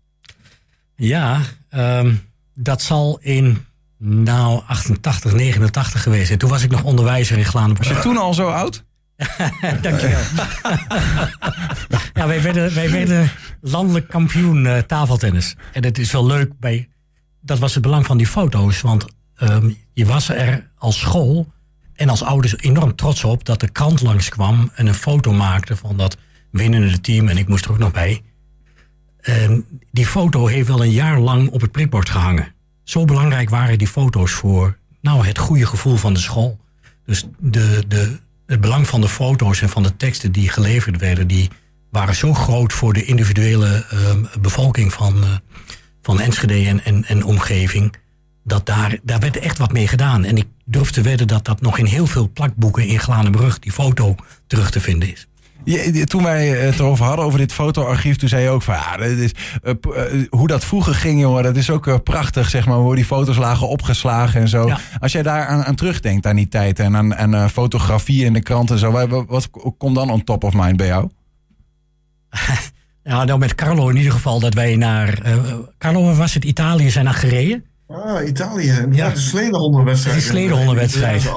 Ja, 0.95 1.41
um, 1.75 2.21
dat 2.53 2.81
zal 2.81 3.19
in 3.21 3.65
nou 3.97 4.61
88, 4.67 5.33
89 5.33 6.01
geweest 6.01 6.27
zijn. 6.27 6.39
Toen 6.39 6.49
was 6.49 6.63
ik 6.63 6.71
nog 6.71 6.83
onderwijzer 6.83 7.37
in 7.37 7.45
Glaan. 7.45 7.75
Was 7.75 7.87
je 7.87 7.99
toen 7.99 8.17
al 8.17 8.33
zo 8.33 8.47
oud? 8.47 8.83
Dankjewel. 9.81 10.21
ja, 12.13 12.27
wij 12.27 12.41
werden, 12.41 12.73
wij 12.73 12.91
werden 12.91 13.31
landelijk 13.61 14.07
kampioen 14.07 14.65
uh, 14.65 14.77
tafeltennis. 14.77 15.55
En 15.71 15.83
het 15.83 15.97
is 15.97 16.11
wel 16.11 16.25
leuk 16.25 16.51
bij. 16.59 16.87
Dat 17.45 17.59
was 17.59 17.73
het 17.73 17.83
belang 17.83 18.05
van 18.05 18.17
die 18.17 18.27
foto's. 18.27 18.81
Want 18.81 19.05
um, 19.41 19.77
je 19.93 20.05
was 20.05 20.29
er 20.29 20.69
als 20.77 20.99
school 20.99 21.51
en 21.93 22.09
als 22.09 22.23
ouders 22.23 22.57
enorm 22.57 22.95
trots 22.95 23.23
op 23.23 23.45
dat 23.45 23.59
de 23.59 23.69
krant 23.69 24.01
langskwam 24.01 24.71
en 24.75 24.87
een 24.87 24.93
foto 24.93 25.33
maakte 25.33 25.75
van 25.75 25.97
dat 25.97 26.17
winnende 26.51 27.01
team. 27.01 27.27
En 27.27 27.37
ik 27.37 27.47
moest 27.47 27.65
er 27.65 27.71
ook 27.71 27.77
nog 27.77 27.91
bij. 27.91 28.21
En 29.21 29.65
die 29.91 30.05
foto 30.05 30.47
heeft 30.47 30.67
wel 30.67 30.83
een 30.83 30.91
jaar 30.91 31.19
lang 31.19 31.49
op 31.49 31.61
het 31.61 31.71
prikbord 31.71 32.09
gehangen. 32.09 32.53
Zo 32.83 33.05
belangrijk 33.05 33.49
waren 33.49 33.77
die 33.77 33.87
foto's 33.87 34.31
voor 34.31 34.77
nou, 35.01 35.25
het 35.25 35.37
goede 35.37 35.65
gevoel 35.65 35.95
van 35.95 36.13
de 36.13 36.19
school. 36.19 36.59
Dus 37.05 37.25
de, 37.39 37.83
de, 37.87 38.19
het 38.45 38.61
belang 38.61 38.87
van 38.87 39.01
de 39.01 39.09
foto's 39.09 39.61
en 39.61 39.69
van 39.69 39.83
de 39.83 39.97
teksten 39.97 40.31
die 40.31 40.49
geleverd 40.49 40.97
werden, 40.97 41.27
die 41.27 41.49
waren 41.89 42.15
zo 42.15 42.33
groot 42.33 42.73
voor 42.73 42.93
de 42.93 43.05
individuele 43.05 43.85
uh, 43.93 44.39
bevolking 44.41 44.93
van, 44.93 45.17
uh, 45.17 45.29
van 46.03 46.19
Enschede 46.19 46.67
en, 46.67 46.83
en, 46.83 47.05
en 47.05 47.23
omgeving. 47.23 47.93
dat 48.43 48.65
daar, 48.65 48.99
daar 49.03 49.19
werd 49.19 49.37
echt 49.37 49.57
wat 49.57 49.71
mee 49.71 49.87
gedaan. 49.87 50.23
En 50.23 50.37
ik 50.37 50.47
durf 50.65 50.91
te 50.91 51.01
wedden 51.01 51.27
dat 51.27 51.45
dat 51.45 51.61
nog 51.61 51.77
in 51.77 51.85
heel 51.85 52.07
veel 52.07 52.29
plakboeken 52.33 52.87
in 52.87 52.99
Glanenbrug, 52.99 53.59
die 53.59 53.71
foto, 53.71 54.15
terug 54.47 54.71
te 54.71 54.79
vinden 54.79 55.11
is. 55.11 55.27
Je, 55.65 56.05
toen 56.05 56.23
wij 56.23 56.47
het 56.47 56.79
erover 56.79 57.05
hadden, 57.05 57.25
over 57.25 57.39
dit 57.39 57.53
fotoarchief, 57.53 58.15
toen 58.15 58.29
zei 58.29 58.43
je 58.43 58.49
ook 58.49 58.61
van 58.61 58.73
ja, 58.73 58.97
dat 58.97 59.07
is, 59.07 59.31
uh, 59.63 59.73
uh, 59.87 60.27
hoe 60.29 60.47
dat 60.47 60.65
vroeger 60.65 60.95
ging, 60.95 61.21
jongen, 61.21 61.43
dat 61.43 61.55
is 61.55 61.69
ook 61.69 61.87
uh, 61.87 61.95
prachtig, 62.03 62.49
zeg 62.49 62.65
maar, 62.65 62.77
hoe 62.77 62.95
die 62.95 63.05
foto's 63.05 63.37
lagen 63.37 63.67
opgeslagen 63.67 64.41
en 64.41 64.47
zo. 64.47 64.67
Ja. 64.67 64.79
Als 64.99 65.11
jij 65.11 65.23
daar 65.23 65.45
aan, 65.45 65.63
aan, 65.63 65.75
terugdenkt 65.75 66.25
aan 66.25 66.35
die 66.35 66.47
tijd 66.47 66.79
en 66.79 66.95
aan, 66.95 67.15
aan 67.15 67.49
fotografie 67.49 68.25
in 68.25 68.33
de 68.33 68.41
krant 68.41 68.71
en 68.71 68.77
zo, 68.77 68.91
wat, 68.91 69.25
wat 69.27 69.49
komt 69.77 69.95
dan 69.95 70.09
on 70.09 70.23
top 70.23 70.43
of 70.43 70.53
mind 70.53 70.77
bij 70.77 70.87
jou? 70.87 71.09
ja, 73.03 73.23
nou 73.23 73.39
met 73.39 73.55
Carlo 73.55 73.89
in 73.89 73.95
ieder 73.95 74.11
geval 74.11 74.39
dat 74.39 74.53
wij 74.53 74.75
naar, 74.75 75.21
Carlo 75.77 76.15
was 76.15 76.33
het 76.33 76.43
Italië 76.43 76.89
zijn 76.89 77.05
naar 77.05 77.13
gereden. 77.13 77.63
Ah, 77.87 78.27
Italië. 78.27 78.87
Ja, 78.91 79.09
de 79.09 79.19
sledehondenwedstrijd. 79.19 80.17
De 80.17 80.23
sledehondenwedstrijd. 80.23 81.31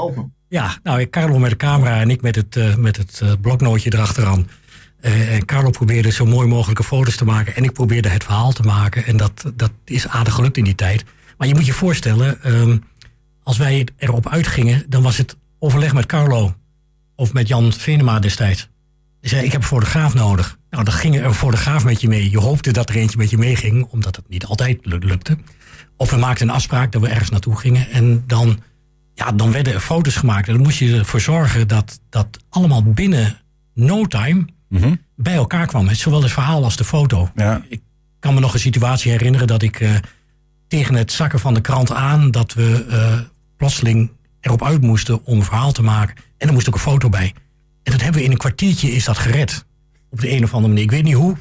Ja, 0.49 0.79
nou, 0.83 1.07
Carlo 1.07 1.39
met 1.39 1.51
de 1.51 1.57
camera 1.57 2.01
en 2.01 2.11
ik 2.11 2.23
met 2.23 2.37
het, 2.37 2.57
uh, 2.57 2.77
met 2.77 2.97
het 2.97 3.21
uh, 3.23 3.33
bloknootje 3.41 3.93
erachteraan. 3.93 4.49
En 5.01 5.45
Carlo 5.45 5.71
probeerde 5.71 6.11
zo 6.11 6.25
mooi 6.25 6.49
mogelijke 6.49 6.85
foto's 6.85 7.17
te 7.17 7.25
maken. 7.25 7.57
En 7.57 7.65
ik 7.65 7.73
probeerde 7.73 8.09
het 8.09 8.25
verhaal 8.25 8.53
te 8.53 8.63
maken. 8.63 9.05
En 9.05 9.17
dat, 9.17 9.53
dat 9.55 9.71
is 9.85 10.09
aardig 10.09 10.35
gelukt 10.35 10.57
in 10.57 10.65
die 10.65 10.75
tijd. 10.75 11.05
Maar 11.39 11.49
je 11.49 11.55
moet 11.55 11.67
je 11.67 11.73
voorstellen, 11.73 12.39
um, 12.55 12.83
als 13.43 13.57
wij 13.57 13.89
erop 13.97 14.29
uitgingen, 14.29 14.85
dan 14.89 15.03
was 15.03 15.17
het 15.17 15.37
overleg 15.59 15.95
met 15.95 16.07
Carlo. 16.07 16.55
Of 17.17 17.33
met 17.33 17.49
Jan 17.49 17.73
Venema 17.73 18.19
destijds. 18.19 18.69
Hij 19.21 19.29
zei, 19.29 19.45
ik 19.45 19.53
heb 19.53 19.61
een 19.61 19.67
fotograaf 19.67 20.15
nodig. 20.15 20.59
Nou, 20.77 20.89
dan 20.89 20.99
ging 20.99 21.17
er 21.17 21.25
een 21.25 21.35
fotograaf 21.35 21.85
met 21.85 22.01
je 22.01 22.09
mee. 22.09 22.31
Je 22.31 22.39
hoopte 22.39 22.71
dat 22.71 22.89
er 22.89 22.97
eentje 22.97 23.17
met 23.19 23.31
je 23.31 23.39
meeging, 23.39 23.85
omdat 23.91 24.17
het 24.17 24.29
niet 24.29 24.45
altijd 24.45 24.79
lukte. 24.83 25.39
Of 25.97 26.11
we 26.11 26.17
maakten 26.17 26.49
een 26.49 26.55
afspraak 26.55 26.93
dat 26.93 27.03
we 27.03 27.09
ergens 27.09 27.31
naartoe 27.31 27.57
gingen. 27.57 27.91
En 27.91 28.25
dan, 28.27 28.59
ja, 29.15 29.33
dan 29.33 29.53
werden 29.53 29.73
er 29.73 29.81
foto's 29.81 30.17
gemaakt. 30.17 30.47
En 30.49 30.55
dan 30.55 30.63
moest 30.63 30.79
je 30.79 30.99
ervoor 30.99 31.21
zorgen 31.21 31.69
dat 31.69 32.01
dat 32.11 32.29
allemaal 32.49 32.83
binnen 32.83 33.41
no 33.75 34.07
time 34.07 34.47
Mhm. 34.69 34.95
bij 35.17 35.35
elkaar 35.35 35.67
kwam. 35.67 35.95
Zowel 35.95 36.23
het 36.23 36.33
verhaal 36.33 36.65
als 36.65 36.77
de 36.77 36.85
foto. 36.85 37.31
Ja. 37.35 37.63
Ik 37.69 37.81
kan 38.19 38.35
me 38.35 38.41
nog 38.41 38.55
een 38.55 38.61
situatie 38.61 39.11
herinneren 39.11 39.47
dat 39.47 39.63
ik 39.63 39.81
uh, 39.81 39.91
tegen 40.69 40.95
het 40.95 41.13
zakken 41.13 41.41
van 41.41 41.55
de 41.55 41.61
krant 41.61 41.93
aan... 41.93 42.31
dat 42.31 42.53
we 42.55 42.87
uh, 42.91 43.21
plotseling 43.57 44.11
erop 44.41 44.65
uit 44.65 44.81
moesten 44.81 45.25
om 45.25 45.37
een 45.39 45.45
verhaal 45.45 45.73
te 45.73 45.83
maken. 45.83 46.17
En 46.39 46.47
er 46.49 46.55
moest 46.55 46.69
ook 46.69 46.75
een 46.75 46.81
foto 46.81 47.09
bij. 47.09 47.35
En 47.83 47.93
dat 47.93 48.01
hebben 48.01 48.21
we 48.21 48.27
in 48.27 48.33
een 48.33 48.39
kwartiertje 48.39 48.91
is 48.91 49.05
dat 49.05 49.19
gered. 49.19 49.66
Op 50.17 50.23
de 50.23 50.31
een 50.31 50.45
of 50.45 50.55
andere 50.55 50.69
manier. 50.69 50.85
Ik 50.85 50.91
weet 50.91 51.05
niet 51.05 51.15
hoe, 51.15 51.37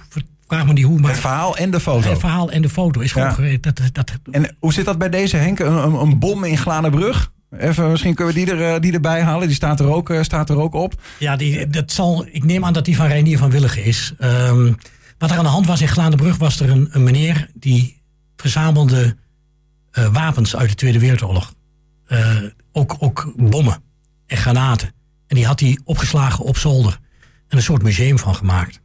vraag 0.47 0.65
me 0.65 0.73
niet 0.73 0.85
hoe. 0.85 0.99
Maar 0.99 1.11
het 1.11 1.19
verhaal 1.19 1.57
en 1.57 1.71
de 1.71 1.79
foto. 1.79 2.09
Het 2.09 2.19
verhaal 2.19 2.51
en 2.51 2.61
de 2.61 2.69
foto 2.69 2.99
is 2.99 3.11
gewoon 3.11 3.47
Ja. 3.47 3.57
Dat, 3.61 3.79
dat, 3.91 4.11
En 4.31 4.55
hoe 4.59 4.73
zit 4.73 4.85
dat 4.85 4.97
bij 4.97 5.09
deze 5.09 5.37
Henk? 5.37 5.59
Een, 5.59 5.73
een, 5.73 5.93
een 5.93 6.19
bom 6.19 6.43
in 6.43 6.57
Glanenbrug? 6.57 7.31
Even, 7.59 7.91
misschien 7.91 8.15
kunnen 8.15 8.33
we 8.33 8.45
die, 8.45 8.53
er, 8.53 8.73
eh, 8.73 8.81
die 8.81 8.93
erbij 8.93 9.21
halen. 9.21 9.47
Die 9.47 9.55
staat 9.55 9.79
er 9.79 9.87
ook, 9.91 10.09
eh, 10.09 10.21
staat 10.21 10.49
er 10.49 10.57
ook 10.57 10.73
op. 10.73 11.01
Ja, 11.19 11.35
die, 11.35 11.67
dat 11.67 11.91
zal, 11.91 12.25
ik 12.31 12.43
neem 12.43 12.65
aan 12.65 12.73
dat 12.73 12.85
die 12.85 12.95
van 12.95 13.07
Reinier 13.07 13.37
van 13.37 13.49
Willigen 13.49 13.83
is. 13.83 14.13
Ehm, 14.19 14.73
wat 15.17 15.31
er 15.31 15.37
aan 15.37 15.43
de 15.43 15.49
hand 15.49 15.65
was 15.65 15.81
in 15.81 15.87
Glaandenbrug 15.87 16.37
was 16.37 16.59
er 16.59 16.69
een, 16.69 16.87
een 16.91 17.03
meneer 17.03 17.49
die 17.53 18.01
verzamelde 18.35 19.15
eh, 19.91 20.07
wapens 20.07 20.55
uit 20.55 20.69
de 20.69 20.75
Tweede 20.75 20.99
Wereldoorlog. 20.99 21.53
Ook, 22.71 22.95
ook 22.99 23.33
bommen 23.35 23.83
en 24.27 24.37
granaten. 24.37 24.93
En 25.27 25.35
die 25.35 25.45
had 25.45 25.59
hij 25.59 25.79
opgeslagen 25.83 26.45
op 26.45 26.57
zolder. 26.57 26.99
En 27.55 27.61
een 27.61 27.67
soort 27.67 27.83
museum 27.83 28.19
van 28.19 28.35
gemaakt. 28.35 28.81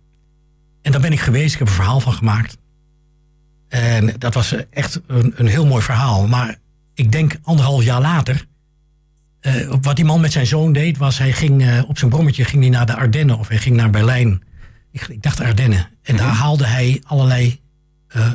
En 0.83 0.93
daar 0.93 1.01
ben 1.01 1.13
ik 1.13 1.21
geweest, 1.21 1.53
ik 1.53 1.59
heb 1.59 1.69
een 1.69 1.75
verhaal 1.75 2.01
van 2.01 2.13
gemaakt. 2.13 2.59
En 3.69 4.15
dat 4.19 4.35
was 4.35 4.53
eh, 4.53 4.61
echt 4.71 5.01
een, 5.07 5.33
een 5.37 5.47
heel 5.47 5.67
mooi 5.67 5.83
verhaal. 5.83 6.27
Maar 6.29 6.59
ik 6.95 7.13
denk 7.13 7.39
anderhalf 7.43 7.83
jaar 7.83 8.01
later 8.01 8.47
eh, 9.41 9.75
wat 9.81 9.97
die 9.97 10.05
man 10.05 10.21
met 10.21 10.33
zijn 10.33 10.47
zoon 10.47 10.73
deed, 10.73 10.99
was 10.99 11.19
hij 11.19 11.33
ging 11.33 11.63
eh, 11.63 11.89
op 11.89 11.99
zijn 11.99 12.11
brommetje 12.11 12.45
ging 12.45 12.63
hij 12.63 12.71
naar 12.71 12.87
de 12.87 12.97
Ardennen 12.97 13.39
of 13.39 13.49
hij 13.49 13.59
ging 13.59 13.77
naar 13.77 13.91
Berlijn. 13.91 14.43
Ik, 14.93 15.09
ik 15.09 15.23
dacht 15.23 15.41
Ardennen. 15.41 15.89
En 16.03 16.17
daar 16.17 16.33
haalde 16.33 16.67
hij 16.67 17.03
allerlei 17.05 17.61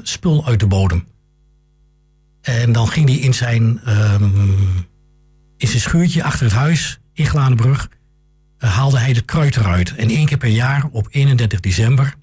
spul 0.03 0.45
uit 0.45 0.59
de 0.59 0.67
bodem. 0.67 1.07
En 2.41 2.71
dan 2.71 2.87
ging 2.87 3.09
hij 3.09 3.17
in 3.17 3.33
zijn, 3.33 3.79
ehm, 3.85 4.23
in 5.57 5.67
zijn 5.67 5.81
schuurtje 5.81 6.23
achter 6.23 6.45
het 6.45 6.55
huis 6.55 6.99
in 7.13 7.25
Glanenbrug, 7.25 7.89
haalde 8.67 8.99
hij 8.99 9.13
de 9.13 9.21
kruid 9.21 9.55
eruit. 9.55 9.95
En 9.95 10.09
één 10.09 10.25
keer 10.25 10.37
per 10.37 10.49
jaar 10.49 10.87
op 10.91 11.07
31 11.09 11.59
december, 11.59 12.15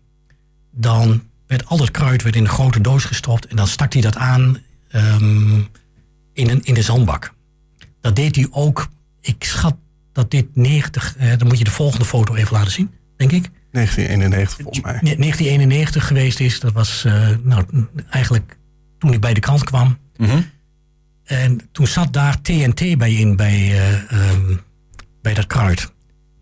dan 0.70 1.22
werd 1.46 1.66
al 1.66 1.76
dat 1.76 1.90
kruid 1.90 2.22
werd 2.22 2.36
in 2.36 2.42
een 2.42 2.48
grote 2.48 2.80
doos 2.80 3.04
gestopt 3.04 3.46
en 3.46 3.56
dan 3.56 3.66
stak 3.66 3.92
hij 3.92 4.02
dat 4.02 4.16
aan 4.16 4.58
ehm, 4.88 5.54
in, 6.32 6.48
een, 6.48 6.60
in 6.62 6.74
de 6.74 6.82
zandbak. 6.82 7.34
Dat 8.00 8.16
deed 8.16 8.36
hij 8.36 8.46
ook. 8.50 8.88
Ik 9.20 9.44
schat 9.44 9.76
dat 10.12 10.30
dit 10.30 10.46
90. 10.54 11.16
Eh, 11.16 11.38
dan 11.38 11.48
moet 11.48 11.58
je 11.58 11.64
de 11.64 11.70
volgende 11.70 12.04
foto 12.04 12.34
even 12.34 12.56
laten 12.56 12.72
zien, 12.72 12.90
denk 13.16 13.32
ik. 13.32 13.50
1991 13.70 14.62
volgens 14.62 14.84
mij. 14.84 14.92
Ne- 14.92 15.16
1991 15.16 16.06
geweest 16.06 16.40
is. 16.40 16.60
Dat 16.60 16.72
was 16.72 17.04
eh, 17.04 17.28
nou, 17.42 17.64
eigenlijk 18.10 18.58
toen 18.98 19.12
ik 19.12 19.20
bij 19.20 19.34
de 19.34 19.40
krant 19.40 19.64
kwam. 19.64 19.98
Mhm. 20.16 20.40
En 21.24 21.60
toen 21.72 21.86
zat 21.86 22.12
daar 22.12 22.40
TNT 22.40 22.98
bij 22.98 23.12
in, 23.12 23.36
bij, 23.36 23.54
eh, 23.54 24.12
ehm, 24.12 24.56
bij 25.22 25.34
dat 25.34 25.46
kruid. 25.46 25.91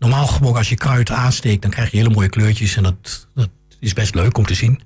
Normaal 0.01 0.27
gesproken 0.27 0.57
als 0.57 0.69
je 0.69 0.75
kruid 0.75 1.11
aansteekt, 1.11 1.61
dan 1.61 1.71
krijg 1.71 1.91
je 1.91 1.97
hele 1.97 2.09
mooie 2.09 2.29
kleurtjes. 2.29 2.75
En 2.75 2.83
dat, 2.83 3.27
dat 3.35 3.49
is 3.79 3.93
best 3.93 4.15
leuk 4.15 4.37
om 4.37 4.45
te 4.45 4.53
zien. 4.53 4.81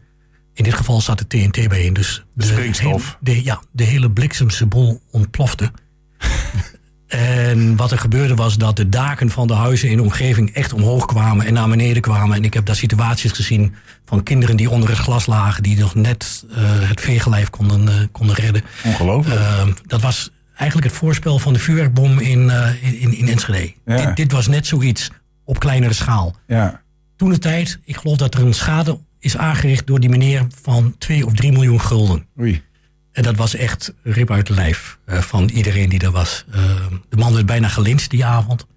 In 0.54 0.64
dit 0.64 0.74
geval 0.74 1.02
zat 1.02 1.20
er 1.20 1.28
TNT 1.28 1.68
bij 1.68 1.84
in. 1.84 1.94
Dus 1.94 2.24
De 2.34 2.46
springstof. 2.46 3.04
hele- 3.22 3.38
de, 3.38 3.44
ja, 3.44 3.62
de 3.72 3.84
hele 3.84 4.12
bliksemse 4.12 4.66
bol 4.66 5.02
ontplofte. 5.12 5.72
En 7.08 7.76
wat 7.76 7.92
er 7.92 7.98
gebeurde 7.98 8.36
was 8.36 8.58
dat 8.58 8.76
de 8.76 8.90
daken 8.90 9.30
van 9.30 9.48
de 9.48 9.54
huizen 9.54 9.90
in 9.90 9.98
de 9.98 10.04
omgeving 10.04 10.50
echt 10.54 10.74
omhoog 10.74 11.06
kwamen 11.06 11.46
en 11.46 11.54
naar 11.54 11.70
beneden 11.70 12.02
kwamen. 12.02 12.36
En 12.38 12.44
ik 12.44 12.54
heb 12.54 12.66
daar 12.66 12.76
situaties 12.76 13.32
gezien 13.32 13.76
van 14.06 14.24
kinderen 14.24 14.56
die 14.56 14.70
onder 14.70 14.90
het 14.90 14.98
glas 14.98 15.26
lagen, 15.26 15.64
die 15.64 15.78
nog 15.78 15.96
net 15.96 16.46
eh, 16.50 16.56
het 16.90 17.02
veegelijf 17.02 17.50
konden, 17.50 17.88
eh, 17.88 17.96
konden 18.12 18.36
redden. 18.36 18.64
Ongelooflijk. 18.84 19.40
Uh, 19.40 19.64
dat 19.86 20.02
was 20.02 20.30
eigenlijk 20.56 20.92
het 20.92 21.00
voorspel 21.00 21.40
van 21.40 21.54
de 21.54 21.60
vuurwerkbom 21.60 22.20
in, 22.20 22.40
uh, 22.40 22.84
in, 23.02 23.14
in 23.14 23.28
Enschede. 23.28 23.74
Ja. 23.86 24.06
Dit, 24.06 24.16
dit 24.16 24.32
was 24.32 24.48
net 24.48 24.68
zoiets 24.68 25.12
op 25.44 25.60
kleinere 25.60 25.94
schaal. 25.94 26.36
ja. 26.48 26.84
Toen 27.16 27.30
de 27.30 27.40
tijd, 27.40 27.80
ik 27.84 27.98
geloof 27.98 28.18
dat 28.18 28.34
er 28.34 28.42
een 28.42 28.54
schade 28.54 29.00
is 29.20 29.38
aangericht 29.38 29.88
door 29.88 30.00
die 30.00 30.10
meneer 30.10 30.48
van 30.62 30.96
2 30.98 31.26
of 31.26 31.34
3 31.34 31.52
miljoen 31.52 31.82
gulden. 31.82 32.28
Oei. 32.40 32.64
En 33.12 33.24
dat 33.24 33.36
was 33.36 33.56
echt 33.56 33.94
rip 34.04 34.32
uit 34.32 34.48
de 34.48 34.54
lijf 34.54 35.00
uh, 35.06 35.22
van 35.22 35.50
iedereen 35.50 35.90
die 35.90 36.00
er 36.00 36.12
was. 36.12 36.46
Uh, 36.50 36.56
de 37.10 37.18
man 37.18 37.34
werd 37.34 37.46
bijna 37.46 37.68
gelinst 37.68 38.10
die 38.10 38.26
avond. 38.26 38.68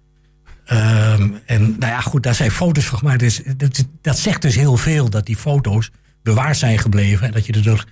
Uh, 0.71 1.13
en 1.45 1.75
nou 1.79 1.91
ja, 1.91 2.01
goed, 2.01 2.23
daar 2.23 2.35
zijn 2.35 2.51
foto's 2.51 2.85
van 2.85 2.97
gemaakt. 2.97 3.19
Dus, 3.19 3.41
dat, 3.57 3.85
dat, 4.01 4.17
zegt 4.17 4.41
dus 4.41 4.55
heel 4.55 4.77
veel 4.77 5.09
dat 5.09 5.25
die 5.25 5.35
foto's 5.35 5.91
bewaard 6.23 6.57
zijn 6.57 6.79
gebleven. 6.79 7.27
En 7.27 7.33
dat 7.33 7.45
je 7.45 7.53
er, 7.53 7.63
dus 7.63 7.85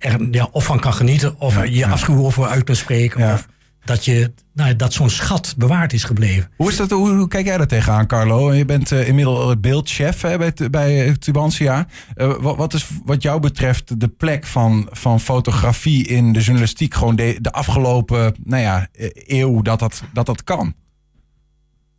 er 0.00 0.28
ja, 0.30 0.48
of 0.52 0.64
van 0.64 0.80
kan 0.80 0.92
genieten, 0.92 1.40
of 1.40 1.54
Ja, 1.54 1.62
je 1.62 1.76
ja. 1.76 1.88
afschuw 1.88 2.24
over 2.24 2.46
uit 2.46 2.64
kan 2.64 2.76
spreken. 2.76 3.20
Ja. 3.20 3.32
Of 3.32 3.46
dat, 3.84 4.04
je, 4.04 4.32
nou, 4.52 4.76
dat 4.76 4.92
zo'n 4.92 5.10
schat 5.10 5.54
bewaard 5.58 5.92
is 5.92 6.04
gebleven. 6.04 6.50
Hoe, 6.56 6.70
is 6.70 6.76
dat, 6.76 6.90
hoe, 6.90 7.10
hoe 7.10 7.28
kijk 7.28 7.46
jij 7.46 7.56
daar 7.56 7.66
tegenaan, 7.66 8.06
Carlo? 8.06 8.54
Je 8.54 8.64
bent 8.64 8.92
eh, 8.92 9.08
inmiddels 9.08 9.60
beeldchef 9.60 10.22
hè, 10.22 10.38
bij, 10.38 10.52
bij 10.70 11.06
eh, 11.06 11.12
Tubantia. 11.12 11.86
Eh, 12.14 12.32
wat, 12.40 12.56
wat 12.56 12.74
is 12.74 12.88
wat 13.04 13.22
jou 13.22 13.40
betreft 13.40 14.00
de 14.00 14.08
plek 14.08 14.46
van, 14.46 14.88
van 14.90 15.20
fotografie 15.20 16.06
in 16.06 16.32
de 16.32 16.40
journalistiek... 16.40 16.94
gewoon 16.94 17.16
de, 17.16 17.38
de 17.40 17.52
afgelopen 17.52 18.34
nou 18.44 18.62
ja, 18.62 18.88
eh, 18.92 19.08
eeuw 19.14 19.62
dat 19.62 19.78
dat, 19.78 20.02
dat 20.12 20.26
dat 20.26 20.44
kan? 20.44 20.74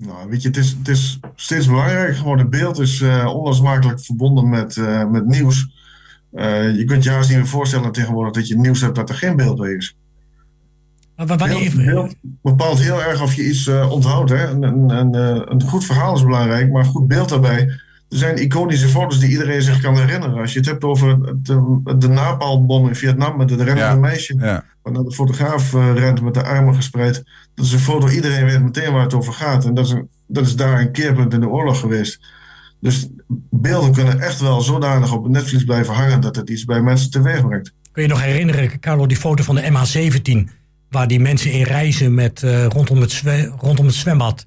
Nou, 0.02 0.30
weet 0.30 0.42
je, 0.42 0.48
het 0.48 0.58
is, 0.58 0.76
het 0.78 0.88
is 0.88 1.20
steeds 1.36 1.68
belangrijker 1.68 2.16
geworden. 2.16 2.50
Beeld 2.50 2.80
is 2.80 3.02
eh, 3.02 3.26
onlosmakelijk 3.26 4.02
verbonden 4.02 4.50
met, 4.50 4.78
eh, 4.78 5.10
met 5.10 5.26
nieuws. 5.26 5.68
Eh, 6.34 6.76
je 6.78 6.84
kunt 6.84 7.04
je 7.04 7.10
haast 7.10 7.30
niet 7.30 7.38
meer 7.38 7.48
voorstellen 7.48 7.92
tegenwoordig 7.92 8.34
dat 8.34 8.48
je 8.48 8.58
nieuws 8.58 8.82
hebt 8.82 8.96
dat 8.96 9.10
er 9.10 9.16
geen 9.16 9.36
beeld 9.36 9.58
bij 9.58 9.72
is. 9.72 9.96
Maar 11.16 11.38
wanneer, 11.38 11.74
beeld 11.76 12.16
bepaalt 12.42 12.80
heel 12.80 13.04
erg 13.04 13.22
of 13.22 13.34
je 13.34 13.48
iets 13.48 13.68
eh, 13.68 13.92
onthoudt. 13.92 14.30
Hè? 14.30 14.48
Een, 14.48 14.64
een, 14.64 14.90
een, 14.90 15.16
eh, 15.16 15.42
een 15.46 15.62
goed 15.62 15.86
verhaal 15.86 16.16
is 16.16 16.24
belangrijk, 16.24 16.72
maar 16.72 16.84
een 16.84 16.92
goed 16.92 17.08
beeld 17.08 17.30
daarbij. 17.30 17.60
Er 18.10 18.18
zijn 18.18 18.38
iconische 18.38 18.88
foto's 18.88 19.20
die 19.20 19.30
iedereen 19.30 19.62
zich 19.62 19.82
kan 19.82 19.98
herinneren. 19.98 20.42
Als 20.42 20.54
je 20.54 20.60
het 20.60 20.68
hebt 20.68 20.84
over 20.84 21.20
de, 21.44 21.82
de 21.98 22.08
napalmbom 22.08 22.88
in 22.88 22.96
Vietnam 22.96 23.38
met 23.38 23.50
het 23.50 23.60
rennende 23.60 23.82
Ja. 23.82 23.96
meisje. 23.96 24.36
Ja. 24.38 24.64
Waar 24.82 24.94
de 24.94 25.12
fotograaf 25.12 25.74
rent 25.74 26.22
met 26.22 26.34
de 26.34 26.44
armen 26.44 26.76
gespreid. 26.76 27.24
Dat 27.56 27.66
is 27.66 27.72
een 27.72 27.80
foto, 27.80 28.10
iedereen 28.10 28.46
weet 28.46 28.64
meteen 28.64 28.94
waar 28.94 29.04
het 29.04 29.14
over 29.14 29.34
gaat. 29.34 29.66
En 29.66 29.74
dat 29.74 29.86
is, 29.86 29.92
een, 29.92 30.10
dat 30.28 30.46
is 30.46 30.56
daar 30.56 30.80
een 30.80 30.92
keerpunt 30.92 31.34
in 31.34 31.40
de 31.40 31.48
oorlog 31.48 31.80
geweest. 31.80 32.20
Dus 32.82 33.08
beelden 33.50 33.92
kunnen 33.92 34.20
echt 34.20 34.40
wel 34.40 34.62
zodanig 34.62 35.14
op 35.14 35.28
netvlies 35.28 35.64
blijven 35.64 35.94
hangen 35.94 36.22
dat 36.22 36.36
het 36.36 36.50
iets 36.50 36.66
bij 36.66 36.82
mensen 36.82 37.12
teweeg 37.12 37.48
brengt. 37.48 37.74
Kun 37.92 38.04
je 38.04 38.10
nog 38.10 38.22
herinneren, 38.22 38.80
Carlo, 38.80 39.06
die 39.06 39.18
foto 39.18 39.44
van 39.44 39.56
de 39.56 39.62
MH17... 39.62 40.52
waar 40.90 41.08
die 41.08 41.20
mensen 41.20 41.52
in 41.52 41.64
reizen 41.64 42.14
met, 42.14 42.42
uh, 42.42 42.66
rondom, 42.66 43.02
het 43.02 43.24
rondom 43.60 43.86
het 43.86 43.96
zwembad... 43.96 44.46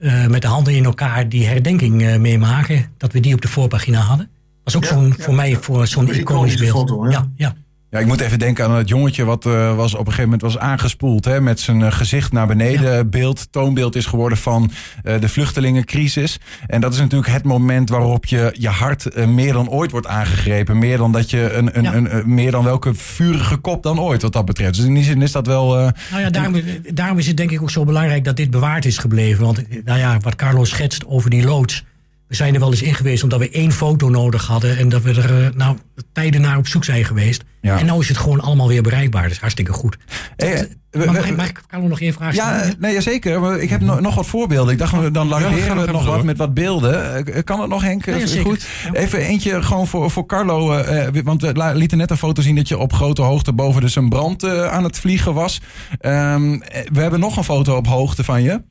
Uh, 0.00 0.26
met 0.26 0.42
de 0.42 0.48
handen 0.48 0.74
in 0.74 0.84
elkaar 0.84 1.28
die 1.28 1.46
herdenking 1.46 2.02
uh, 2.02 2.16
meemaken... 2.16 2.86
dat 2.96 3.12
we 3.12 3.20
die 3.20 3.34
op 3.34 3.40
de 3.40 3.48
voorpagina 3.48 4.00
hadden. 4.00 4.30
was 4.64 4.76
ook 4.76 4.84
Ja, 4.84 4.88
zo'n, 4.88 5.14
ja, 5.16 5.24
voor 5.24 5.34
mij 5.34 5.56
voor 5.56 5.86
zo'n 5.86 6.14
iconisch 6.14 6.56
beeld. 6.56 6.70
foto, 6.70 7.10
ja, 7.10 7.30
ja. 7.36 7.54
Ja, 7.90 7.98
ik 7.98 8.06
moet 8.06 8.20
even 8.20 8.38
denken 8.38 8.64
aan 8.64 8.74
het 8.74 8.88
jongetje 8.88 9.24
wat 9.24 9.46
uh, 9.46 9.76
was 9.76 9.92
op 9.92 9.98
een 9.98 10.04
gegeven 10.04 10.24
moment 10.24 10.42
was 10.42 10.58
aangespoeld. 10.58 11.24
Hè, 11.24 11.40
met 11.40 11.60
zijn 11.60 11.80
uh, 11.80 11.92
gezicht 11.92 12.32
naar 12.32 12.46
beneden. 12.46 12.92
Ja. 12.92 13.04
Beeld, 13.04 13.52
toonbeeld 13.52 13.96
is 13.96 14.06
geworden 14.06 14.38
van 14.38 14.70
uh, 15.04 15.20
de 15.20 15.28
vluchtelingencrisis. 15.28 16.38
En 16.66 16.80
dat 16.80 16.92
is 16.92 16.98
natuurlijk 16.98 17.32
het 17.32 17.44
moment 17.44 17.88
waarop 17.88 18.24
je 18.24 18.54
je 18.58 18.68
hart 18.68 19.26
meer 19.26 19.52
dan 19.52 19.70
ooit 19.70 19.90
wordt 19.90 20.06
aangegrepen. 20.06 20.78
Meer 20.78 20.96
dan 20.96 21.12
dat 21.12 21.30
je 21.30 21.52
een, 21.52 21.76
een, 21.76 21.82
ja. 21.82 21.94
een, 21.94 22.16
een, 22.16 22.34
meer 22.34 22.50
dan 22.50 22.64
welke 22.64 22.94
vurige 22.94 23.56
kop 23.56 23.82
dan 23.82 24.00
ooit 24.00 24.22
wat 24.22 24.32
dat 24.32 24.44
betreft. 24.44 24.76
Dus 24.76 24.84
in 24.84 24.94
die 24.94 25.04
zin 25.04 25.22
is 25.22 25.32
dat 25.32 25.46
wel. 25.46 25.74
nou 25.74 25.92
ja, 26.22 26.30
daarom, 26.30 26.62
daarom 26.92 27.18
is 27.18 27.26
het 27.26 27.36
denk 27.36 27.50
ik 27.50 27.62
ook 27.62 27.70
zo 27.70 27.84
belangrijk 27.84 28.24
dat 28.24 28.36
dit 28.36 28.50
bewaard 28.50 28.84
is 28.84 28.98
gebleven. 28.98 29.44
Want 29.44 29.84
nou 29.84 29.98
ja, 29.98 30.18
wat 30.20 30.36
Carlos 30.36 30.68
schetst 30.68 31.06
over 31.06 31.30
die 31.30 31.44
loods. 31.44 31.84
We 32.28 32.34
zijn 32.34 32.54
er 32.54 32.60
wel 32.60 32.70
eens 32.70 32.82
in 32.82 32.94
geweest 32.94 33.22
omdat 33.22 33.38
we 33.38 33.50
één 33.50 33.72
foto 33.72 34.08
nodig 34.08 34.46
hadden. 34.46 34.78
En 34.78 34.88
dat 34.88 35.02
we 35.02 35.22
er 35.22 35.42
uh, 35.42 35.48
nou, 35.54 35.76
tijden 36.12 36.40
naar 36.40 36.56
op 36.56 36.66
zoek 36.66 36.84
zijn 36.84 37.04
geweest. 37.04 37.44
Ja. 37.60 37.78
En 37.78 37.86
nu 37.86 37.98
is 37.98 38.08
het 38.08 38.16
gewoon 38.16 38.40
allemaal 38.40 38.68
weer 38.68 38.82
bereikbaar. 38.82 39.22
Dat 39.22 39.30
is 39.30 39.38
hartstikke 39.38 39.72
goed. 39.72 39.98
Hey, 40.36 40.68
dat, 40.90 41.06
mag, 41.06 41.14
mag, 41.14 41.36
mag, 41.36 41.48
ik 41.48 41.62
Carlo 41.66 41.88
nog 41.88 42.00
één 42.00 42.12
vraag 42.12 42.32
stellen? 42.32 42.66
Ja, 42.66 42.74
nee, 42.78 43.00
zeker. 43.00 43.40
Maar 43.40 43.58
ik 43.58 43.70
heb 43.70 43.80
no, 43.80 44.00
nog 44.00 44.14
wat 44.14 44.26
voorbeelden. 44.26 44.72
Ik 44.72 44.78
dacht, 44.78 45.14
dan 45.14 45.28
lanceren 45.28 45.86
we 45.86 45.92
nog 45.92 46.04
wat 46.04 46.24
met 46.24 46.36
wat 46.36 46.54
beelden. 46.54 47.24
Kan 47.44 47.60
het 47.60 47.68
nog, 47.68 47.82
Henk? 47.82 48.04
Ja, 48.04 48.42
goed. 48.42 48.66
Even 48.92 49.18
eentje 49.18 49.62
gewoon 49.62 49.86
voor, 49.86 50.10
voor 50.10 50.26
Carlo. 50.26 50.82
Want 51.24 51.42
we 51.42 51.72
lieten 51.74 51.98
net 51.98 52.10
een 52.10 52.16
foto 52.16 52.42
zien 52.42 52.56
dat 52.56 52.68
je 52.68 52.78
op 52.78 52.92
grote 52.92 53.22
hoogte 53.22 53.52
boven 53.52 53.80
dus 53.80 53.96
een 53.96 54.08
brand 54.08 54.44
aan 54.44 54.84
het 54.84 54.98
vliegen 54.98 55.34
was. 55.34 55.60
Um, 56.00 56.58
we 56.92 57.00
hebben 57.00 57.20
nog 57.20 57.36
een 57.36 57.44
foto 57.44 57.76
op 57.76 57.86
hoogte 57.86 58.24
van 58.24 58.42
je. 58.42 58.62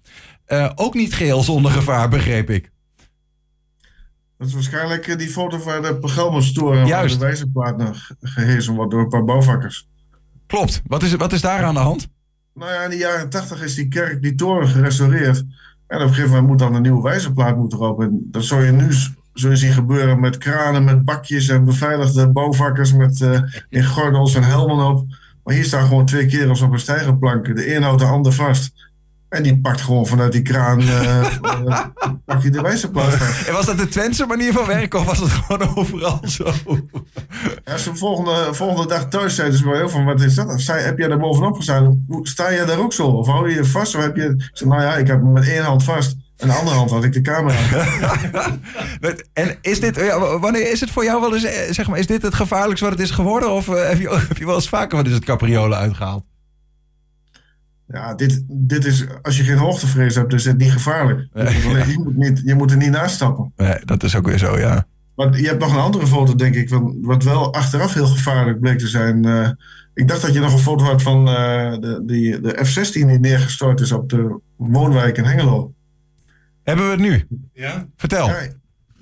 ook 0.76 0.94
niet 0.94 1.14
geheel 1.14 1.44
zonder 1.44 1.72
gevaar, 1.72 2.10
begreep 2.10 2.50
ik. 2.50 2.72
Dat 4.38 4.48
is 4.48 4.54
waarschijnlijk 4.54 5.18
die 5.18 5.30
foto 5.30 5.60
van 5.60 5.82
de 5.82 5.96
programmastoren 5.96 6.90
waar 6.90 7.08
de 7.08 7.18
wijzerplaat 7.18 7.82
gehezen 8.22 8.74
wordt 8.74 8.92
door 8.92 9.02
een 9.02 9.10
paar 9.10 9.24
bouwvakkers. 9.24 9.88
Klopt. 10.48 10.82
Wat 10.88 11.04
is, 11.04 11.16
wat 11.16 11.34
is 11.34 11.42
daar 11.42 11.64
aan 11.64 11.74
de 11.74 11.80
hand? 11.80 12.08
Nou 12.54 12.72
ja, 12.72 12.84
in 12.84 12.90
de 12.90 12.98
jaren 12.98 13.30
tachtig 13.30 13.64
is 13.64 13.76
die 13.76 13.88
kerk, 13.88 14.22
die 14.22 14.36
toren 14.36 14.68
gerestaureerd. 14.68 15.44
En 15.88 15.98
op 15.98 16.04
een 16.04 16.10
gegeven 16.10 16.30
moment 16.30 16.48
moet 16.48 16.60
dan 16.60 16.76
een 16.76 16.82
nieuwe 16.82 17.02
wijzerplaat 17.02 17.58
moeten 17.58 17.80
erop. 17.80 18.02
En 18.02 18.28
dat 18.32 18.44
zou 18.44 18.66
je 18.66 18.72
nu 18.72 18.94
zo 19.34 19.56
zien 19.56 19.74
gebeuren 19.74 20.20
met 20.20 20.38
kranen, 20.38 20.84
met 20.84 21.06
bakjes 21.06 21.50
en 21.50 21.66
beveiligde 21.66 22.32
bouwvakkers 22.32 22.94
met 22.94 23.20
uh, 23.20 23.42
in 23.70 23.86
gordels 23.86 24.36
en 24.36 24.44
helmen 24.44 24.86
op. 24.86 25.06
Maar 25.44 25.56
hier 25.56 25.66
staan 25.66 25.88
gewoon 25.88 26.06
twee 26.06 26.26
kerels 26.26 26.62
op 26.62 26.72
een 26.72 26.80
stijgerplank. 26.80 27.56
De 27.56 27.76
een 27.76 27.84
houdt 27.84 28.00
de 28.00 28.06
ander 28.06 28.34
vast. 28.34 28.87
En 29.30 29.44
die 29.44 29.60
pakt 29.60 29.82
gewoon 29.82 30.06
vanuit 30.06 30.32
die 30.32 30.42
kraan 30.42 30.82
uh, 30.82 31.40
uh, 31.66 31.80
pak 32.26 32.42
je 32.42 32.50
de 32.50 32.62
wijzerplaat. 32.62 33.14
En 33.48 33.54
was 33.54 33.66
dat 33.66 33.78
de 33.78 33.88
Twentse 33.88 34.26
manier 34.26 34.54
van 34.54 34.66
werken 34.66 35.00
of 35.00 35.06
was 35.06 35.20
het 35.20 35.32
gewoon 35.32 35.76
overal 35.76 36.20
zo? 36.26 36.52
Ja, 37.66 37.78
ze 37.78 37.96
volgende, 37.96 38.54
volgende 38.54 38.88
dag 38.88 39.08
thuis 39.08 39.36
zeiden 39.36 39.58
ze 39.58 39.64
bij 39.64 39.78
heel 39.78 39.90
van, 39.90 40.06
wat 40.06 40.22
is 40.22 40.36
dat? 40.36 40.62
Sta, 40.62 40.76
heb 40.76 40.98
jij 40.98 41.08
daar 41.08 41.18
bovenop 41.18 41.56
gestaan? 41.56 42.06
Sta 42.22 42.54
jij 42.54 42.66
daar 42.66 42.80
ook 42.80 42.94
zo? 42.94 43.08
Of 43.08 43.28
hou 43.28 43.50
je 43.50 43.56
je 43.56 43.66
vast? 43.66 43.96
Of 43.96 44.02
heb 44.02 44.16
je... 44.16 44.24
Ik 44.24 44.50
zei, 44.54 44.70
nou 44.70 44.82
ja, 44.82 44.96
ik 44.96 45.08
heb 45.08 45.22
me 45.22 45.30
met 45.30 45.48
één 45.48 45.64
hand 45.64 45.84
vast. 45.84 46.16
En 46.38 46.48
de 46.48 46.54
andere 46.54 46.76
hand 46.76 46.92
had 46.92 47.04
ik 47.04 47.14
de 47.14 47.22
camera. 47.22 47.58
en 49.34 49.58
is 49.62 49.80
dit, 49.80 49.96
ja, 49.96 50.40
wanneer 50.40 50.72
is 50.72 50.80
het 50.80 50.92
voor 50.92 51.04
jou 51.04 51.22
wel 51.22 51.36
eens, 51.36 51.76
zeg 51.76 51.88
maar, 51.88 52.00
is 52.00 52.08
dit 52.08 52.22
het 52.22 52.34
gevaarlijkste 52.34 52.86
wat 52.86 52.98
het 52.98 53.08
is 53.08 53.12
geworden? 53.12 53.52
Of 53.52 53.66
heb, 53.66 54.00
je, 54.00 54.24
heb 54.28 54.38
je 54.38 54.46
wel 54.46 54.56
eens 54.56 54.70
vaker 54.70 54.98
wat 54.98 55.08
is 55.08 55.14
het 55.14 55.26
capriolen 55.26 55.78
uitgehaald? 55.78 56.24
Ja, 57.88 58.16
dit, 58.16 58.44
dit 58.48 58.86
is, 58.86 59.06
als 59.22 59.38
je 59.38 59.44
geen 59.44 59.58
hoogtevrees 59.58 60.16
hebt, 60.16 60.34
is 60.34 60.46
het 60.46 60.58
niet 60.58 60.72
gevaarlijk. 60.72 61.28
Nee, 61.34 61.62
je, 61.62 62.00
moet 62.04 62.16
niet, 62.16 62.42
je 62.46 62.56
moet 62.56 62.72
er 62.72 62.78
niet 62.78 62.92
naast 62.92 63.16
stappen. 63.16 63.52
Nee, 63.56 63.80
dat 63.86 64.04
is 64.04 64.16
ook 64.16 64.26
weer 64.26 64.38
zo, 64.38 64.58
ja. 64.58 64.88
Maar 65.16 65.40
je 65.40 65.48
hebt 65.48 65.60
nog 65.60 65.74
een 65.74 65.80
andere 65.80 66.08
foto, 66.08 66.36
denk 66.36 66.56
ik, 66.56 66.70
van, 66.70 66.98
wat 67.02 67.24
wel 67.24 67.54
achteraf 67.54 67.94
heel 67.94 68.08
gevaarlijk 68.08 68.60
bleek 68.60 68.80
te 68.80 68.88
zijn. 68.88 69.26
Uh, 69.26 69.50
ik 69.94 70.08
dacht 70.08 70.22
dat 70.22 70.34
je 70.34 70.40
nog 70.40 70.54
een 70.54 70.60
foto 70.60 70.84
had 70.84 71.02
van 71.02 71.28
uh, 71.28 71.72
de, 71.80 72.02
die, 72.06 72.40
de 72.40 72.66
F-16 72.66 72.92
die 72.92 73.06
neergestort 73.06 73.80
is 73.80 73.92
op 73.92 74.10
de 74.10 74.40
woonwijk 74.56 75.18
in 75.18 75.24
Hengelo. 75.24 75.74
Hebben 76.64 76.86
we 76.86 76.92
het 76.92 77.00
nu? 77.00 77.28
Ja. 77.54 77.88
Vertel. 77.96 78.28
Ja, 78.28 78.40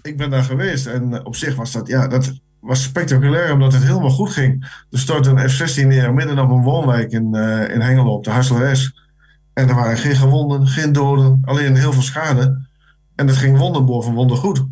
ik 0.01 0.17
ben 0.17 0.29
daar 0.29 0.43
geweest 0.43 0.85
en 0.85 1.25
op 1.25 1.35
zich 1.35 1.55
was 1.55 1.71
dat, 1.71 1.87
ja, 1.87 2.07
dat 2.07 2.39
was 2.65 2.83
spectaculair 2.83 3.53
omdat 3.53 3.73
het 3.73 3.83
helemaal 3.83 4.09
goed 4.09 4.29
ging. 4.29 4.83
Er 4.91 4.99
stortte 4.99 5.29
een 5.29 5.49
F-16 5.49 5.87
neer 5.87 6.13
midden 6.13 6.39
op 6.39 6.49
een 6.49 6.63
woonwijk 6.63 7.11
in, 7.11 7.29
uh, 7.31 7.69
in 7.69 7.81
Hengelo 7.81 8.13
op 8.13 8.23
de 8.23 8.29
Hassel 8.29 8.75
S. 8.75 9.03
En 9.53 9.69
er 9.69 9.75
waren 9.75 9.97
geen 9.97 10.15
gewonden, 10.15 10.67
geen 10.67 10.91
doden, 10.91 11.41
alleen 11.45 11.75
heel 11.75 11.93
veel 11.93 12.01
schade. 12.01 12.67
En 13.15 13.27
het 13.27 13.37
ging 13.37 13.57
wonderboven 13.57 14.13
wondergoed. 14.13 14.65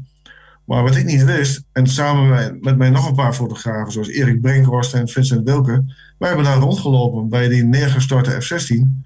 Maar 0.66 0.84
wat 0.84 0.96
ik 0.96 1.06
niet 1.06 1.24
wist, 1.24 1.64
en 1.72 1.88
samen 1.88 2.30
met, 2.30 2.64
met 2.64 2.78
mij 2.78 2.90
nog 2.90 3.08
een 3.08 3.16
paar 3.16 3.34
fotografen, 3.34 3.92
zoals 3.92 4.08
Erik 4.08 4.42
Brinkhorst 4.42 4.94
en 4.94 5.08
Vincent 5.08 5.50
Wilke, 5.50 5.84
wij 6.18 6.28
hebben 6.28 6.46
daar 6.46 6.58
rondgelopen 6.58 7.30
bij 7.30 7.48
die 7.48 7.64
neergestorte 7.64 8.42
F-16. 8.42 9.04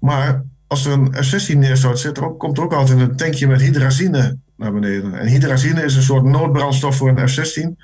Maar 0.00 0.44
als 0.66 0.86
er 0.86 0.92
een 0.92 1.24
F-16 1.24 1.58
neerstort, 1.58 1.98
zit 1.98 2.16
er 2.16 2.24
ook, 2.24 2.38
komt 2.38 2.58
er 2.58 2.64
ook 2.64 2.72
altijd 2.72 3.00
een 3.00 3.16
tankje 3.16 3.46
met 3.46 3.60
hydrazine 3.60 4.38
naar 4.56 4.72
beneden. 4.72 5.14
En 5.14 5.26
hydrazine 5.26 5.82
is 5.82 5.96
een 5.96 6.02
soort 6.02 6.24
noodbrandstof 6.24 6.96
voor 6.96 7.08
een 7.08 7.28
F-16. 7.28 7.82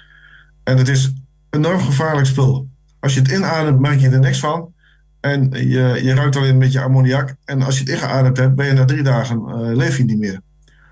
En 0.65 0.79
het 0.79 0.89
is 0.89 1.05
een 1.05 1.65
enorm 1.65 1.81
gevaarlijk 1.81 2.27
spul. 2.27 2.69
Als 3.01 3.15
je 3.15 3.21
het 3.21 3.31
inademt, 3.31 3.81
merk 3.81 4.01
je 4.01 4.09
er 4.09 4.21
niks 4.21 4.39
van. 4.39 4.73
En 5.21 5.51
je, 5.51 6.01
je 6.03 6.15
ruikt 6.15 6.37
alleen 6.37 6.53
een 6.53 6.59
beetje 6.59 6.81
ammoniak. 6.81 7.35
En 7.45 7.63
als 7.63 7.79
je 7.79 7.85
het 7.85 7.93
ingeademd 7.93 8.37
hebt, 8.37 8.55
ben 8.55 8.67
je 8.67 8.73
na 8.73 8.85
drie 8.85 9.03
dagen 9.03 9.43
uh, 9.49 9.77
leef 9.77 9.97
je 9.97 10.05
niet 10.05 10.19
meer. 10.19 10.41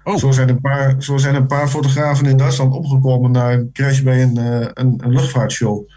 Oh. 0.05 0.17
Zo, 0.17 0.31
zijn 0.31 0.49
een 0.49 0.61
paar, 0.61 0.95
zo 0.99 1.17
zijn 1.17 1.35
een 1.35 1.47
paar 1.47 1.69
fotografen 1.69 2.27
in 2.27 2.37
Duitsland 2.37 2.75
omgekomen 2.75 3.31
na 3.31 3.53
een 3.53 3.71
crash 3.73 4.01
bij 4.01 4.23
een, 4.23 4.39
uh, 4.39 4.61
een, 4.61 4.95
een, 4.97 5.13
luchtvaartshow. 5.13 5.89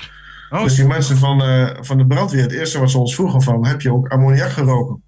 Oh. 0.50 0.64
Dus 0.64 0.76
die 0.76 0.86
mensen 0.86 1.18
van, 1.18 1.42
uh, 1.42 1.70
van 1.80 1.98
de 1.98 2.08
brandweer, 2.08 2.42
het 2.42 2.52
eerste 2.52 2.80
wat 2.80 2.92
ze 2.92 2.98
ons 2.98 3.16
vroegen 3.16 3.42
van, 3.42 3.66
heb 3.66 3.82
je 3.82 3.94
ook 3.94 4.08
ammoniak 4.08 4.50
geroken? 4.50 5.04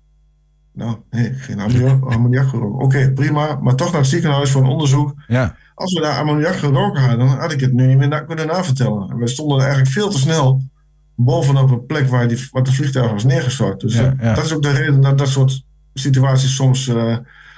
Nou, 0.77 0.97
nee, 1.09 1.33
geen 1.33 1.59
ammoniak. 1.59 2.53
Oké, 2.53 2.83
okay, 2.83 3.11
prima, 3.11 3.57
maar 3.61 3.75
toch 3.75 3.91
naar 3.91 4.01
het 4.01 4.09
ziekenhuis 4.09 4.51
voor 4.51 4.61
een 4.63 4.69
onderzoek. 4.69 5.13
Ja. 5.27 5.55
Als 5.75 5.93
we 5.93 6.01
daar 6.01 6.19
ammoniak 6.19 6.55
geroken 6.55 7.01
hadden, 7.01 7.19
dan 7.19 7.27
had 7.27 7.51
ik 7.51 7.59
het 7.59 7.73
nu 7.73 7.87
niet 7.87 7.97
meer 7.97 8.07
na 8.07 8.19
kunnen 8.19 8.47
navertellen. 8.47 9.09
En 9.09 9.17
we 9.17 9.27
stonden 9.27 9.59
eigenlijk 9.59 9.89
veel 9.89 10.09
te 10.09 10.17
snel 10.17 10.61
bovenop 11.15 11.71
een 11.71 11.85
plek 11.85 12.07
waar, 12.09 12.27
die, 12.27 12.47
waar 12.51 12.63
de 12.63 12.73
vliegtuig 12.73 13.11
was 13.11 13.23
neergestort. 13.23 13.79
Dus 13.79 13.93
ja, 13.93 14.13
ja. 14.19 14.33
dat 14.33 14.45
is 14.45 14.53
ook 14.53 14.61
de 14.61 14.71
reden 14.71 15.01
dat 15.01 15.17
dat 15.17 15.27
soort 15.27 15.63
situaties 15.93 16.55
soms 16.55 16.87
uh, 16.87 17.17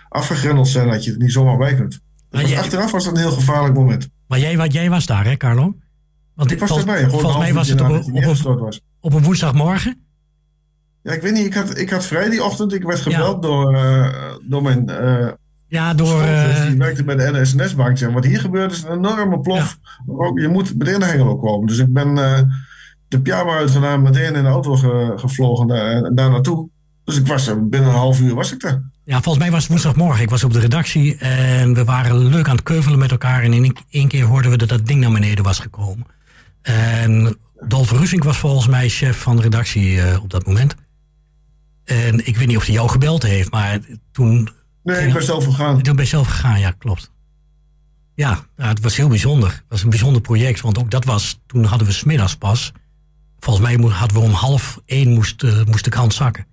afgegrendeld 0.09 0.67
zijn, 0.67 0.89
dat 0.89 1.03
je 1.03 1.11
het 1.11 1.19
niet 1.19 1.31
zomaar 1.31 1.57
bij 1.57 1.75
kunt. 1.75 1.99
Dus 2.29 2.49
jij, 2.49 2.59
achteraf 2.59 2.91
was 2.91 3.03
dat 3.03 3.13
een 3.13 3.19
heel 3.19 3.31
gevaarlijk 3.31 3.75
moment. 3.75 4.09
Maar 4.27 4.39
jij, 4.39 4.67
jij 4.67 4.89
was 4.89 5.05
daar, 5.05 5.25
hè, 5.25 5.37
Carlo? 5.37 5.75
Want 6.35 6.51
ik 6.51 6.59
was 6.59 6.77
erbij. 6.77 7.09
Volgens 7.09 7.37
mij 7.37 7.53
was 7.53 7.69
het 7.69 7.81
op, 7.81 7.89
op, 7.89 8.79
op 8.99 9.13
een 9.13 9.23
woensdagmorgen. 9.23 10.08
Ja, 11.03 11.11
ik 11.11 11.21
weet 11.21 11.33
niet. 11.33 11.45
Ik 11.45 11.53
had, 11.53 11.77
ik 11.77 11.89
had 11.89 12.05
vrij 12.05 12.29
die 12.29 12.43
ochtend. 12.43 12.73
Ik 12.73 12.83
werd 12.83 12.99
gebeld 12.99 13.43
ja. 13.43 13.49
door, 13.49 13.73
uh, 13.73 14.09
door 14.47 14.61
mijn 14.61 14.89
uh, 14.89 15.27
ja, 15.67 15.93
door... 15.93 16.21
Uh, 16.21 16.65
die 16.67 16.77
werkte 16.77 17.03
bij 17.03 17.15
de 17.15 17.39
NSNS-bank. 17.41 17.99
En 17.99 18.13
wat 18.13 18.25
hier 18.25 18.39
gebeurt 18.39 18.71
is 18.71 18.83
een 18.83 18.91
enorme 18.91 19.39
plof. 19.39 19.77
Ja. 20.07 20.41
Je 20.41 20.47
moet 20.47 20.77
meteen 20.77 20.99
naar 20.99 21.09
Hengelo 21.09 21.35
komen. 21.37 21.67
Dus 21.67 21.77
ik 21.77 21.93
ben 21.93 22.15
de 23.07 23.21
pyjama 23.21 23.57
uitgedaan, 23.57 24.01
meteen 24.01 24.35
in 24.35 24.43
de 24.43 24.49
auto 24.49 24.75
ge, 24.75 25.13
gevlogen 25.15 25.67
daar, 25.67 26.13
daar 26.13 26.29
naartoe. 26.29 26.69
Dus 27.03 27.17
ik 27.17 27.27
was 27.27 27.47
er, 27.47 27.67
binnen 27.67 27.89
een 27.89 27.95
half 27.95 28.19
uur 28.19 28.35
was 28.35 28.51
ik 28.51 28.63
er. 28.63 28.81
Ja, 29.03 29.21
volgens 29.21 29.43
mij 29.43 29.51
was 29.51 29.61
het 29.61 29.69
woensdagmorgen. 29.69 30.23
Ik 30.23 30.29
was 30.29 30.43
op 30.43 30.53
de 30.53 30.59
redactie 30.59 31.17
en 31.17 31.73
we 31.73 31.83
waren 31.83 32.27
leuk 32.27 32.47
aan 32.47 32.55
het 32.55 32.63
keuvelen 32.63 32.99
met 32.99 33.11
elkaar. 33.11 33.43
En 33.43 33.53
in 33.53 33.77
één 33.89 34.07
keer 34.07 34.23
hoorden 34.23 34.51
we 34.51 34.57
dat 34.57 34.69
dat 34.69 34.87
ding 34.87 35.01
naar 35.01 35.11
beneden 35.11 35.43
was 35.43 35.59
gekomen. 35.59 36.05
En 36.61 37.37
Dolf 37.67 37.91
Rusink 37.91 38.23
was 38.23 38.37
volgens 38.37 38.67
mij 38.67 38.89
chef 38.89 39.17
van 39.17 39.35
de 39.35 39.41
redactie 39.41 40.21
op 40.21 40.29
dat 40.29 40.45
moment. 40.45 40.75
En 41.89 42.27
ik 42.27 42.37
weet 42.37 42.47
niet 42.47 42.57
of 42.57 42.65
hij 42.65 42.73
jou 42.73 42.89
gebeld 42.89 43.23
heeft, 43.23 43.51
maar 43.51 43.79
toen 44.11 44.49
Nee, 44.83 45.07
ik 45.07 45.13
ben 45.13 45.23
zelf 45.23 45.43
gegaan. 45.43 45.81
Toen 45.81 45.95
ben 45.95 46.03
je 46.03 46.09
zelf 46.09 46.27
gegaan, 46.27 46.59
ja, 46.59 46.71
klopt. 46.71 47.11
Ja, 48.15 48.45
het 48.55 48.79
was 48.79 48.97
heel 48.97 49.07
bijzonder. 49.07 49.49
Het 49.49 49.63
was 49.69 49.83
een 49.83 49.89
bijzonder 49.89 50.21
project, 50.21 50.61
want 50.61 50.77
ook 50.77 50.91
dat 50.91 51.05
was... 51.05 51.39
Toen 51.45 51.63
hadden 51.63 51.87
we 51.87 51.93
smiddags 51.93 52.35
pas. 52.35 52.71
Volgens 53.39 53.65
mij 53.65 53.89
hadden 53.89 54.17
we 54.17 54.23
om 54.23 54.31
half 54.31 54.81
één 54.85 55.13
moest, 55.13 55.43
uh, 55.43 55.63
moest 55.65 55.83
de 55.83 55.89
krant 55.89 56.13
zakken. 56.13 56.45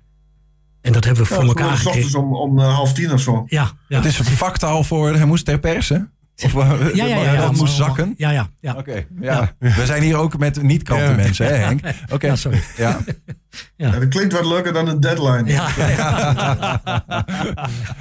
En 0.81 0.93
dat 0.93 1.05
hebben 1.05 1.25
we 1.25 1.29
ja, 1.31 1.37
voor 1.37 1.49
elkaar 1.49 1.77
gekregen. 1.77 2.19
Om, 2.19 2.35
om 2.35 2.59
uh, 2.59 2.75
half 2.75 2.93
tien 2.93 3.13
of 3.13 3.21
zo. 3.21 3.45
Ja, 3.47 3.73
ja. 3.89 3.97
Het 3.97 4.07
is 4.07 4.21
factaal 4.21 4.85
voor... 4.85 5.15
Hij 5.15 5.25
moest 5.25 5.45
ter 5.45 5.59
persen. 5.59 6.13
Of 6.45 6.53
ja, 6.53 6.91
ja, 6.93 7.05
ja, 7.07 7.33
ja, 7.33 7.41
dat 7.41 7.57
moest 7.57 7.77
zakken? 7.77 8.15
Ja, 8.17 8.31
ja. 8.31 8.49
ja. 8.61 8.71
Oké, 8.71 8.81
okay, 8.81 9.07
ja. 9.21 9.55
ja. 9.59 9.71
We 9.75 9.87
zijn 9.87 10.03
hier 10.03 10.17
ook 10.17 10.39
met 10.39 10.63
niet-krantenmensen, 10.63 11.47
hè 11.47 11.55
Henk? 11.55 11.81
Oké, 11.85 12.15
okay. 12.15 12.31
ja, 12.31 12.37
sorry. 12.37 12.63
Ja. 12.77 12.99
Ja. 13.77 13.91
dat 13.91 14.09
klinkt 14.09 14.33
wat 14.33 14.47
leuker 14.47 14.73
dan 14.73 14.89
een 14.89 15.01
deadline. 15.01 15.45
Ja, 15.45 15.69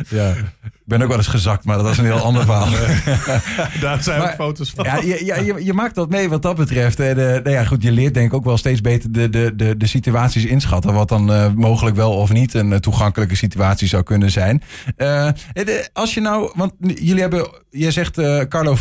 ja. 0.09 0.35
ben 0.85 1.01
ook 1.01 1.07
wel 1.07 1.17
eens 1.17 1.27
gezakt, 1.27 1.65
maar 1.65 1.77
dat 1.77 1.87
is 1.91 1.97
een 1.97 2.05
heel 2.05 2.19
ander 2.19 2.43
verhaal. 2.45 2.67
Daar 3.81 4.03
zijn 4.03 4.19
Maar- 4.19 4.29
ook 4.29 4.35
foto's 4.35 4.71
van. 4.75 4.83
Ja, 4.85 4.95
je, 5.01 5.25
ja, 5.25 5.35
je, 5.35 5.65
je 5.65 5.73
maakt 5.73 5.95
dat 5.95 6.09
mee 6.09 6.29
wat 6.29 6.41
dat 6.41 6.55
betreft. 6.55 6.99
En, 6.99 7.17
eh, 7.19 7.43
nou 7.43 7.49
ja, 7.49 7.63
goed, 7.63 7.83
je 7.83 7.91
leert 7.91 8.13
denk 8.13 8.27
ik 8.27 8.33
ook 8.33 8.43
wel 8.45 8.57
steeds 8.57 8.81
beter 8.81 9.11
de, 9.11 9.29
de, 9.29 9.55
de, 9.55 9.77
de 9.77 9.87
situaties 9.87 10.45
inschatten. 10.45 10.93
Wat 10.93 11.09
dan 11.09 11.33
eh, 11.33 11.51
mogelijk 11.53 11.95
wel 11.95 12.11
of 12.11 12.31
niet 12.31 12.53
een 12.53 12.73
eh, 12.73 12.79
toegankelijke 12.79 13.35
situatie 13.35 13.87
zou 13.87 14.03
kunnen 14.03 14.31
zijn. 14.31 14.61
Eh, 14.97 15.29
de- 15.53 15.89
als 15.93 16.13
je 16.13 16.21
nou, 16.21 16.51
want 16.55 16.73
jullie 16.79 17.21
hebben, 17.21 17.47
je 17.69 17.91
zegt 17.91 18.21
Carlo, 18.49 18.75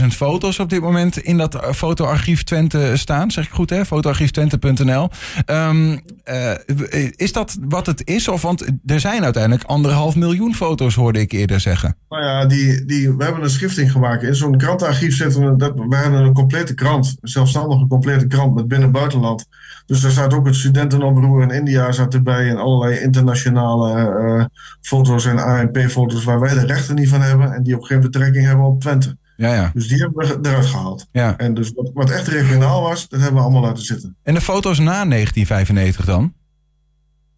400.000 0.00 0.06
foto's 0.06 0.58
op 0.58 0.70
dit 0.70 0.80
moment 0.80 1.18
in 1.18 1.36
dat 1.38 1.58
fotoarchief 1.74 2.42
Twente 2.42 2.92
staan. 2.94 3.30
Zeg 3.30 3.44
ik 3.44 3.50
goed 3.52 3.70
hè? 3.70 3.84
Fotoarchieftvente.nl. 3.84 5.08
Ehm, 5.44 5.98
eh, 6.28 7.10
is 7.16 7.32
dat 7.32 7.56
wat 7.68 7.86
het 7.86 8.06
is? 8.06 8.28
Of 8.28 8.42
want 8.42 8.66
er 8.86 9.00
zijn 9.00 9.24
uiteindelijk 9.24 9.64
anderhalf 9.64 10.16
miljoen 10.16 10.54
foto's, 10.54 10.94
hoorde 10.94 11.20
ik 11.20 11.32
eerder 11.32 11.60
zeggen. 11.60 11.96
Nou 12.08 12.24
ja, 12.24 12.46
die, 12.46 12.84
die, 12.84 13.12
we 13.16 13.24
hebben 13.24 13.42
een 13.42 13.50
schifting 13.50 13.92
gemaakt. 13.92 14.22
In 14.22 14.34
zo'n 14.34 14.56
krantenarchief 14.56 15.16
zitten 15.16 15.50
we, 15.50 15.56
dat, 15.56 15.72
we 15.74 15.96
hebben 15.96 16.20
een 16.20 16.32
complete 16.32 16.74
krant. 16.74 17.16
Een 17.20 17.28
zelfstandige 17.28 17.86
complete 17.86 18.26
krant 18.26 18.54
met 18.54 18.68
binnen- 18.68 18.86
en 18.86 18.92
buitenland. 18.92 19.46
Dus 19.86 20.00
daar 20.00 20.10
staat 20.10 20.34
ook 20.34 20.46
het 20.46 20.56
studentenoproer 20.56 21.42
in 21.42 21.50
India 21.50 21.92
zat 21.92 22.14
erbij. 22.14 22.48
En 22.48 22.56
allerlei 22.56 23.00
internationale 23.00 24.16
eh, 24.18 24.44
foto's 24.80 25.24
en 25.24 25.38
ANP-foto's 25.38 26.24
waar 26.24 26.40
wij 26.40 26.54
de 26.54 26.66
rechten 26.66 26.94
niet 26.94 27.08
van 27.08 27.20
hebben. 27.20 27.52
En 27.52 27.62
die 27.62 27.76
ook 27.76 27.86
geen 27.86 28.00
betrekking 28.00 28.46
hebben 28.46 28.64
op 28.64 28.80
Twente. 28.80 29.16
Ja, 29.38 29.54
ja. 29.54 29.70
Dus 29.74 29.88
die 29.88 29.98
hebben 29.98 30.26
we 30.26 30.48
eruit 30.48 30.66
gehaald. 30.66 31.06
ja. 31.12 31.36
En 31.36 31.54
dus 31.54 31.72
wat, 31.74 31.90
wat 31.94 32.10
echt 32.10 32.28
regionaal 32.28 32.82
was, 32.82 33.08
dat 33.08 33.20
hebben 33.20 33.38
we 33.38 33.44
allemaal 33.44 33.62
laten 33.62 33.84
zitten. 33.84 34.16
En 34.22 34.34
de 34.34 34.40
foto's 34.40 34.78
na 34.78 35.04
1995 35.04 36.04
dan? 36.04 36.34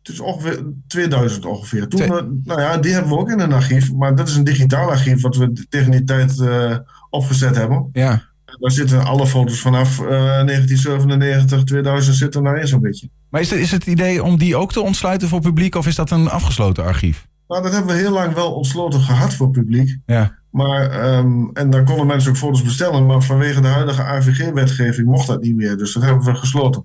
Het 0.02 0.12
is 0.12 0.20
ongeveer 0.20 0.62
2000 0.86 1.44
ongeveer. 1.46 1.88
Toen, 1.88 2.00
eh, 2.00 2.08
nou 2.44 2.60
ja, 2.60 2.76
die 2.76 2.92
hebben 2.92 3.10
we 3.12 3.18
ook 3.18 3.30
in 3.30 3.40
een 3.40 3.52
archief. 3.52 3.92
Maar 3.92 4.14
dat 4.16 4.28
is 4.28 4.36
een 4.36 4.44
digitaal 4.44 4.88
archief 4.88 5.22
wat 5.22 5.36
we 5.36 5.66
tegen 5.68 5.90
die 5.90 6.04
tijd 6.04 6.40
eh, 6.40 6.76
opgezet 7.10 7.56
hebben. 7.56 7.88
Ja. 7.92 8.22
Daar 8.44 8.70
zitten 8.70 9.04
alle 9.04 9.26
foto's 9.26 9.60
vanaf 9.60 10.00
eh, 10.00 10.06
1997, 10.08 11.64
2000 11.64 12.16
zitten 12.16 12.42
daarin 12.42 12.66
zo'n 12.66 12.80
beetje. 12.80 13.10
Maar 13.30 13.40
is 13.40 13.50
het, 13.50 13.60
is 13.60 13.70
het 13.70 13.86
idee 13.86 14.22
om 14.22 14.38
die 14.38 14.56
ook 14.56 14.72
te 14.72 14.80
ontsluiten 14.80 15.28
voor 15.28 15.40
publiek 15.40 15.74
of 15.74 15.86
is 15.86 15.94
dat 15.94 16.10
een 16.10 16.28
afgesloten 16.28 16.84
archief? 16.84 17.28
Nou, 17.48 17.62
dat 17.62 17.72
hebben 17.72 17.94
we 17.94 18.00
heel 18.00 18.12
lang 18.12 18.34
wel 18.34 18.52
ontsloten 18.52 19.00
gehad 19.00 19.34
voor 19.34 19.50
publiek. 19.50 19.98
Ja. 20.06 20.38
Maar, 20.50 20.90
ehm, 20.90 21.48
en 21.52 21.70
dan 21.70 21.84
konden 21.84 22.06
mensen 22.06 22.30
ook 22.30 22.36
foto's 22.36 22.62
bestellen. 22.62 23.06
Maar 23.06 23.22
vanwege 23.22 23.60
de 23.60 23.68
huidige 23.68 24.02
AVG-wetgeving 24.04 25.06
mocht 25.06 25.26
dat 25.26 25.42
niet 25.42 25.56
meer. 25.56 25.76
Dus 25.76 25.92
dat 25.92 26.02
hebben 26.02 26.24
we 26.24 26.34
gesloten. 26.34 26.84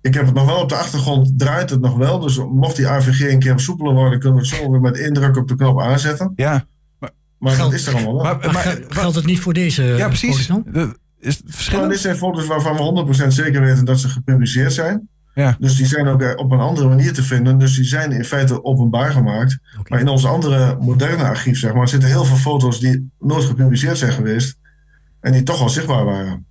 Ik 0.00 0.14
heb 0.14 0.24
het 0.26 0.34
nog 0.34 0.44
wel 0.46 0.60
op 0.62 0.68
de 0.68 0.76
achtergrond, 0.76 1.38
draait 1.38 1.70
het 1.70 1.80
nog 1.80 1.96
wel. 1.96 2.18
Dus 2.18 2.36
mocht 2.38 2.76
die 2.76 2.88
AVG 2.88 3.32
een 3.32 3.38
keer 3.38 3.60
soepeler 3.60 3.94
worden, 3.94 4.18
kunnen 4.18 4.40
we 4.42 4.46
het 4.48 4.56
zo 4.56 4.70
weer 4.70 4.80
met 4.80 4.98
indruk 4.98 5.36
op 5.36 5.48
de 5.48 5.56
knop 5.56 5.80
aanzetten. 5.80 6.32
Ja, 6.36 6.64
Maar 7.38 7.52
Geld- 7.52 7.70
dat 7.70 7.80
is 7.80 7.86
er 7.86 7.94
allemaal 7.94 8.14
wel. 8.14 8.22
maar, 8.22 8.36
Maar 8.38 8.52
maar- 8.52 8.62
gel- 8.62 8.78
geldt 8.88 9.16
het 9.16 9.26
niet 9.26 9.40
voor 9.40 9.52
deze 9.52 9.82
ja 9.82 9.96
foto's 9.96 10.20
precies. 10.20 10.46
dan? 10.46 10.64
Is 11.18 11.36
het 11.36 11.72
Nou, 11.72 11.88
dit 11.88 11.98
zijn 11.98 12.16
foto's 12.16 12.46
waarvan 12.46 12.76
we 12.76 12.82
100% 12.82 13.34
zeker 13.34 13.60
weten 13.60 13.84
dat 13.84 14.00
ze 14.00 14.08
gepubliceerd 14.08 14.72
zijn. 14.72 15.08
Ja. 15.34 15.56
Dus 15.58 15.76
die 15.76 15.86
zijn 15.86 16.06
ook 16.06 16.22
eh, 16.22 16.36
op 16.36 16.50
een 16.50 16.60
andere 16.60 16.88
manier 16.88 17.12
te 17.12 17.22
vinden. 17.22 17.58
Dus 17.58 17.74
die 17.74 17.84
zijn 17.84 18.12
in 18.12 18.24
feite 18.24 18.64
openbaar 18.64 19.10
gemaakt. 19.10 19.58
Maar 19.88 20.00
in 20.00 20.08
ons 20.08 20.26
andere 20.26 20.76
moderne 20.80 21.24
archief, 21.24 21.58
zeg 21.58 21.74
maar, 21.74 21.88
zitten 21.88 22.08
heel 22.08 22.24
veel 22.24 22.36
foto's 22.36 22.80
die 22.80 23.10
nooit 23.18 23.44
gepubliceerd 23.44 23.98
zijn 23.98 24.12
geweest. 24.12 24.58
En 25.20 25.32
die 25.32 25.42
toch 25.42 25.58
wel 25.58 25.68
zichtbaar 25.68 26.04
waren. 26.04 26.46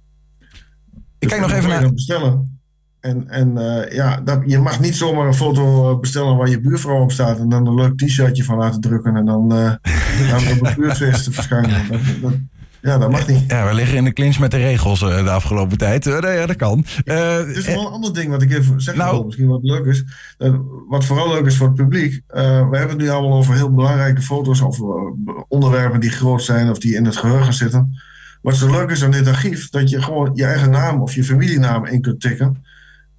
Ik 1.19 1.27
kijk 1.27 1.41
nog 1.41 1.49
dan 1.49 1.59
even 1.59 1.69
naar... 1.69 1.93
bestellen. 1.93 2.59
En, 2.99 3.29
en 3.29 3.57
eh, 3.57 3.95
ja, 3.95 4.21
dat, 4.21 4.41
je 4.45 4.59
mag 4.59 4.79
niet 4.79 4.95
zomaar 4.95 5.27
een 5.27 5.33
foto 5.33 5.91
eh, 5.91 5.99
bestellen 5.99 6.37
waar 6.37 6.49
je 6.49 6.61
buurvrouw 6.61 7.01
op 7.01 7.11
staat. 7.11 7.39
En 7.39 7.49
dan 7.49 7.67
een 7.67 7.75
leuk 7.75 7.97
t-shirtje 7.97 8.43
van 8.43 8.57
laten 8.57 8.81
drukken. 8.81 9.15
En 9.15 9.25
dan, 9.25 9.49
dan 10.29 10.47
op 10.51 10.65
een 10.65 10.73
buurtfeest 10.75 11.23
te 11.23 11.31
verschijnen. 11.31 11.87
Dat, 11.89 11.99
dat, 12.21 12.33
ja, 12.81 12.97
dat 12.97 13.11
mag 13.11 13.27
niet. 13.27 13.43
Ja, 13.47 13.67
we 13.67 13.73
liggen 13.73 13.97
in 13.97 14.03
de 14.03 14.13
clinch 14.13 14.39
met 14.39 14.51
de 14.51 14.57
regels 14.57 15.01
eh, 15.01 15.23
de 15.23 15.29
afgelopen 15.29 15.77
tijd. 15.77 16.07
Eh, 16.07 16.35
ja, 16.35 16.45
dat 16.45 16.55
kan. 16.55 16.85
Eh, 17.05 17.37
Het 17.37 17.57
is 17.57 17.65
wel 17.65 17.87
een 17.87 17.91
ander 17.91 18.13
ding 18.13 18.29
wat 18.29 18.41
ik 18.41 18.51
even 18.51 18.81
zeg. 18.81 18.95
Nou. 18.95 19.11
wil, 19.11 19.23
misschien 19.23 19.47
wat 19.47 19.63
leuk 19.63 19.85
is. 19.85 20.03
Wat 20.87 21.05
vooral 21.05 21.29
leuk 21.29 21.45
is 21.45 21.57
voor 21.57 21.67
het 21.67 21.75
publiek. 21.75 22.21
we 22.27 22.37
hebben 22.47 22.89
het 22.89 22.97
nu 22.97 23.09
allemaal 23.09 23.37
over 23.37 23.53
heel 23.53 23.73
belangrijke 23.73 24.21
foto's. 24.21 24.61
Of 24.61 24.79
onderwerpen 25.47 25.99
die 25.99 26.09
groot 26.09 26.43
zijn 26.43 26.69
of 26.69 26.79
die 26.79 26.95
in 26.95 27.05
het 27.05 27.17
geheugen 27.17 27.53
zitten. 27.53 28.01
Wat 28.41 28.55
zo 28.55 28.71
leuk 28.71 28.89
is 28.89 29.03
aan 29.03 29.11
dit 29.11 29.27
archief. 29.27 29.69
Dat 29.69 29.89
je 29.89 30.01
gewoon 30.01 30.31
je 30.33 30.45
eigen 30.45 30.69
naam 30.71 31.01
of 31.01 31.13
je 31.13 31.23
familienaam 31.23 31.85
in 31.85 32.01
kunt 32.01 32.21
tikken. 32.21 32.63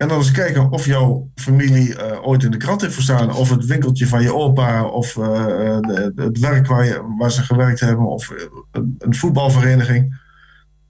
En 0.02 0.08
dan 0.08 0.18
eens 0.18 0.30
kijken 0.30 0.70
of 0.70 0.86
jouw 0.86 1.30
familie 1.34 1.96
eh, 1.96 2.26
ooit 2.26 2.42
in 2.42 2.50
de 2.50 2.56
krant 2.56 2.80
heeft 2.80 2.94
verstaan. 2.94 3.34
Of 3.34 3.50
het 3.50 3.64
winkeltje 3.66 4.06
van 4.06 4.22
je 4.22 4.34
opa. 4.34 4.84
Of 4.84 5.16
eh, 5.16 5.24
de- 5.80 6.12
het 6.16 6.38
werk 6.38 6.66
waar, 6.66 6.84
je, 6.84 7.14
waar 7.18 7.32
ze 7.32 7.42
gewerkt 7.42 7.80
hebben. 7.80 8.06
Of 8.06 8.30
eh, 8.30 8.42
een, 8.70 8.94
een 8.98 9.14
voetbalvereniging. 9.14 10.20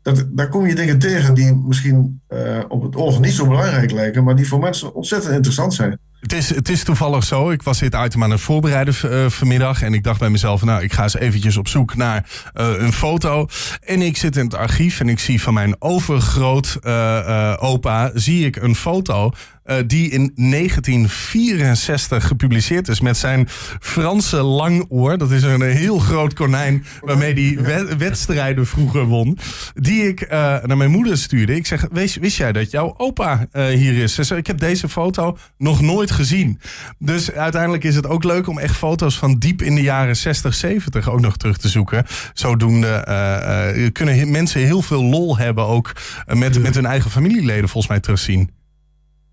Dat, 0.03 0.25
daar 0.31 0.49
kom 0.49 0.67
je 0.67 0.75
dingen 0.75 0.99
tegen 0.99 1.35
die 1.35 1.55
misschien 1.55 2.21
eh, 2.27 2.59
op 2.69 2.83
het 2.83 2.97
oog 2.97 3.21
niet 3.21 3.33
zo 3.33 3.47
belangrijk 3.47 3.91
lijken. 3.91 4.25
Maar 4.25 4.37
die 4.37 4.49
voor 4.49 4.59
mensen 4.59 4.95
ontzettend 4.95 5.35
interessant 5.35 5.75
zijn. 5.75 5.99
Het 6.23 6.33
is, 6.33 6.55
het 6.55 6.69
is 6.69 6.85
toevallig 6.85 7.25
zo. 7.25 7.51
Ik 7.51 7.63
was 7.63 7.79
dit 7.79 7.95
item 7.95 8.23
aan 8.23 8.31
het 8.31 8.41
voorbereiden 8.41 8.95
eh, 9.03 9.29
vanmiddag. 9.29 9.83
En 9.83 9.95
ik 9.95 10.03
dacht 10.03 10.19
bij 10.19 10.31
mezelf, 10.31 10.63
nou, 10.63 10.83
ik 10.83 10.93
ga 10.93 11.03
eens 11.03 11.17
eventjes 11.17 11.57
op 11.57 11.69
zoek 11.69 11.95
naar 11.95 12.27
eh, 12.53 12.69
een 12.77 12.93
foto. 12.93 13.49
En 13.85 14.03
ik 14.03 14.17
zit 14.17 14.37
in 14.37 14.45
het 14.45 14.55
archief 14.55 15.01
en 15.01 15.09
ik 15.09 15.19
zie 15.19 15.43
van 15.43 15.55
mijn 15.55 15.77
overgroot 15.79 16.79
eh, 16.83 17.57
opa... 17.59 18.11
zie 18.15 18.47
ik 18.47 18.57
een 18.57 18.75
foto 18.75 19.31
eh, 19.65 19.77
die 19.87 20.11
in 20.11 20.33
1964 20.35 22.27
gepubliceerd 22.27 22.89
is... 22.89 23.01
met 23.01 23.17
zijn 23.17 23.49
Franse 23.81 24.43
langoor. 24.43 25.19
Dat 25.19 25.31
is 25.31 25.43
een 25.43 25.63
heel 25.63 25.99
groot 25.99 26.35
konijn 26.35 26.85
waarmee 27.01 27.33
hij 27.35 27.65
we- 27.65 27.97
wedstrijden 27.97 28.67
vroeger 28.67 29.05
won. 29.05 29.39
Die 29.75 30.09
ik 30.09 30.21
eh, 30.21 30.39
naar 30.65 30.77
mijn 30.77 30.91
moeder 30.91 31.19
stuurde. 31.19 31.55
Ik 31.55 31.67
zeg, 31.67 31.87
wist, 31.91 32.17
wist 32.17 32.37
jij 32.37 32.53
dat 32.53 32.71
jouw 32.71 32.95
opa 32.97 33.47
eh, 33.53 33.67
hier 33.67 34.03
is? 34.03 34.15
Ze 34.15 34.23
zei, 34.23 34.41
ik 34.41 34.47
heb 34.47 34.59
deze 34.59 34.89
foto 34.89 35.37
nog 35.59 35.81
nooit 35.81 36.11
gezien. 36.11 36.61
Dus 36.99 37.33
uiteindelijk 37.33 37.85
is 37.85 37.95
het 37.95 38.07
ook 38.07 38.25
leuk 38.25 38.47
om 38.49 38.59
echt 38.59 38.77
foto's 38.77 39.19
van 39.19 39.39
diep 39.39 39.63
in 39.63 39.75
de 39.75 39.83
jaren 39.83 40.17
60, 40.17 40.55
70 40.55 41.11
ook 41.11 41.21
nog 41.21 41.37
terug 41.37 41.57
te 41.57 41.69
zoeken. 41.69 42.05
Zodoende 42.35 43.91
kunnen 43.93 44.31
mensen 44.31 44.61
heel 44.61 44.83
veel 44.83 45.03
lol 45.03 45.39
hebben 45.39 45.67
ook 45.67 45.93
met, 46.27 46.63
met 46.63 46.75
hun 46.75 46.87
eigen 46.87 47.11
familieleden 47.11 47.69
volgens 47.69 47.89
mij 47.93 48.01
terugzien. 48.01 48.51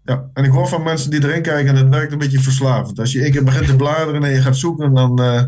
Ja, 0.09 0.23
en 0.33 0.43
ik 0.43 0.51
hoor 0.51 0.67
van 0.67 0.83
mensen 0.83 1.11
die 1.11 1.23
erin 1.23 1.41
kijken 1.41 1.67
en 1.75 1.75
het 1.75 1.89
werkt 1.89 2.11
een 2.11 2.17
beetje 2.17 2.39
verslavend. 2.39 2.99
Als 2.99 3.11
je 3.11 3.21
één 3.21 3.31
keer 3.31 3.43
begint 3.43 3.65
te 3.67 3.75
bladeren 3.75 4.23
en 4.23 4.31
je 4.31 4.41
gaat 4.41 4.57
zoeken, 4.57 4.93
dan. 4.93 5.21
eh, 5.23 5.43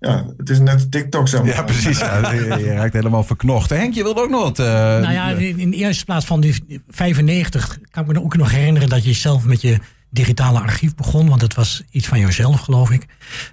ja, 0.00 0.24
het 0.36 0.50
is 0.50 0.58
net 0.58 0.90
TikTok, 0.90 1.28
zeg 1.28 1.40
maar. 1.42 1.54
ja, 1.54 1.62
precies. 1.62 1.98
Ja, 1.98 2.32
je, 2.32 2.44
je 2.58 2.72
raakt 2.72 2.92
helemaal 2.92 3.24
verknocht. 3.24 3.70
Henk, 3.70 3.94
je 3.94 4.02
wilde 4.02 4.22
ook 4.22 4.30
nog 4.30 4.42
wat... 4.42 4.58
eh, 4.58 4.66
Nou 4.66 5.12
ja, 5.12 5.28
in 5.30 5.58
in 5.58 5.70
de 5.70 5.76
eerste 5.76 6.04
plaats 6.04 6.26
van 6.26 6.40
die 6.40 6.82
95 6.88 7.78
kan 7.90 8.02
ik 8.04 8.12
me 8.12 8.22
ook 8.22 8.36
nog 8.36 8.50
herinneren 8.50 8.88
dat 8.88 9.04
je 9.04 9.12
zelf 9.12 9.44
met 9.44 9.60
je 9.60 9.78
digitale 10.10 10.58
archief 10.60 10.94
begon. 10.94 11.28
Want 11.28 11.40
dat 11.40 11.54
was 11.54 11.82
iets 11.90 12.06
van 12.08 12.20
jezelf, 12.20 12.60
geloof 12.60 12.90
ik. 12.90 13.06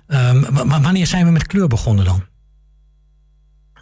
Ehm, 0.08 0.68
maar, 0.68 0.82
wanneer 0.82 1.08
zijn 1.08 1.26
we 1.26 1.32
met 1.32 1.48
kleur 1.48 1.68
begonnen 1.68 2.06
dan? 2.06 2.24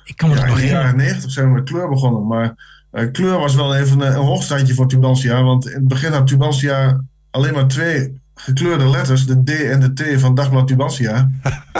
Ik 0.04 0.16
kan 0.18 0.30
me 0.30 0.36
Ja, 0.36 0.42
dat 0.42 0.50
in 0.50 0.56
nog 0.56 0.64
de 0.64 0.70
jaren 0.72 0.82
herinneren. 0.86 1.12
90 1.14 1.32
zijn 1.32 1.48
we 1.48 1.54
met 1.54 1.70
kleur 1.70 1.90
begonnen. 1.90 2.28
Maar 2.28 2.56
eh, 2.98 3.12
kleur 3.12 3.40
was 3.40 3.56
wel 3.56 3.76
even 3.76 4.00
een, 4.00 4.08
een 4.08 4.26
hoogstandje 4.26 4.74
voor 4.74 4.88
Tubantia. 4.88 5.44
Want 5.44 5.68
in 5.68 5.74
het 5.74 5.88
begin 5.88 6.12
had 6.12 6.28
Tubantia 6.28 7.02
alleen 7.32 7.54
maar 7.54 7.68
twee 7.68 8.22
gekleurde 8.36 8.90
letters. 8.90 9.26
De 9.26 9.44
D 9.44 9.50
en 9.50 9.80
de 9.80 9.94
T 9.94 10.20
van 10.22 10.36
Dagblad 10.36 10.68
Tubantia. 10.68 11.30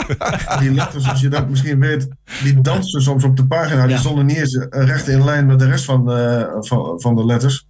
die 0.60 0.72
letters, 0.72 1.08
als 1.08 1.20
je 1.20 1.28
dat 1.28 1.48
misschien 1.48 1.80
weet, 1.80 2.08
die 2.42 2.60
dansten 2.60 3.02
soms 3.02 3.24
op 3.24 3.36
de 3.36 3.46
pagina. 3.46 3.82
Die 3.82 3.90
Ja. 3.94 3.98
stonden 4.00 4.26
niet 4.26 4.36
eens 4.36 4.54
eh, 4.56 4.84
recht 4.84 5.08
in 5.08 5.24
lijn 5.24 5.46
met 5.46 5.58
de 5.58 5.66
rest 5.66 5.84
van 5.84 6.04
de, 6.04 6.48
van, 6.60 7.00
van 7.00 7.16
de 7.16 7.24
letters. 7.24 7.66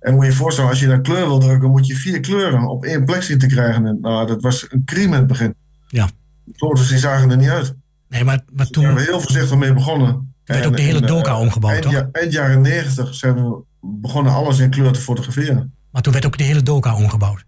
En 0.00 0.14
moet 0.14 0.24
je 0.24 0.30
je 0.30 0.36
voorstellen, 0.36 0.70
als 0.70 0.80
je 0.80 0.86
daar 0.86 1.00
kleur 1.00 1.26
wil 1.26 1.38
drukken, 1.38 1.70
moet 1.70 1.86
je 1.86 1.94
vier 1.94 2.20
kleuren 2.20 2.68
op 2.68 2.84
één 2.84 3.04
plek 3.04 3.22
zien 3.22 3.38
te 3.38 3.46
krijgen. 3.46 3.86
En, 3.86 3.98
nou, 4.00 4.26
dat 4.26 4.42
was 4.42 4.66
een 4.68 4.82
crime 4.84 5.06
in 5.12 5.12
het 5.18 5.26
begin. 5.26 5.54
Ja. 5.88 6.08
De 6.44 6.52
foto's 6.56 6.88
die 6.88 6.98
zagen 6.98 7.30
er 7.30 7.36
niet 7.36 7.48
uit. 7.48 7.74
Nee, 8.08 8.24
maar, 8.24 8.40
maar 8.52 8.66
Daar 8.66 8.82
zijn 8.82 8.94
we 8.94 8.94
toen, 8.94 9.06
heel 9.06 9.20
voorzichtig 9.20 9.58
mee 9.58 9.72
begonnen. 9.72 10.29
Werd 10.54 10.66
ook 10.66 10.76
de 10.76 10.82
hele 10.82 10.98
En, 10.98 11.02
eh, 11.04 11.08
doka 11.08 11.38
omgebouwd, 11.38 11.72
eind, 11.72 11.84
toch? 11.84 11.92
ja- 11.92 12.08
eind 12.12 12.32
jaren 12.32 12.60
90 12.60 13.14
zijn 13.14 13.34
we 13.34 13.62
begonnen 13.80 14.32
alles 14.32 14.58
in 14.58 14.70
kleur 14.70 14.92
te 14.92 15.00
fotograferen. 15.00 15.74
maar 15.90 16.02
toen 16.02 16.12
werd 16.12 16.26
ook 16.26 16.38
de 16.38 16.44
hele 16.44 16.62
doka 16.62 16.94
omgebouwd. 16.96 17.44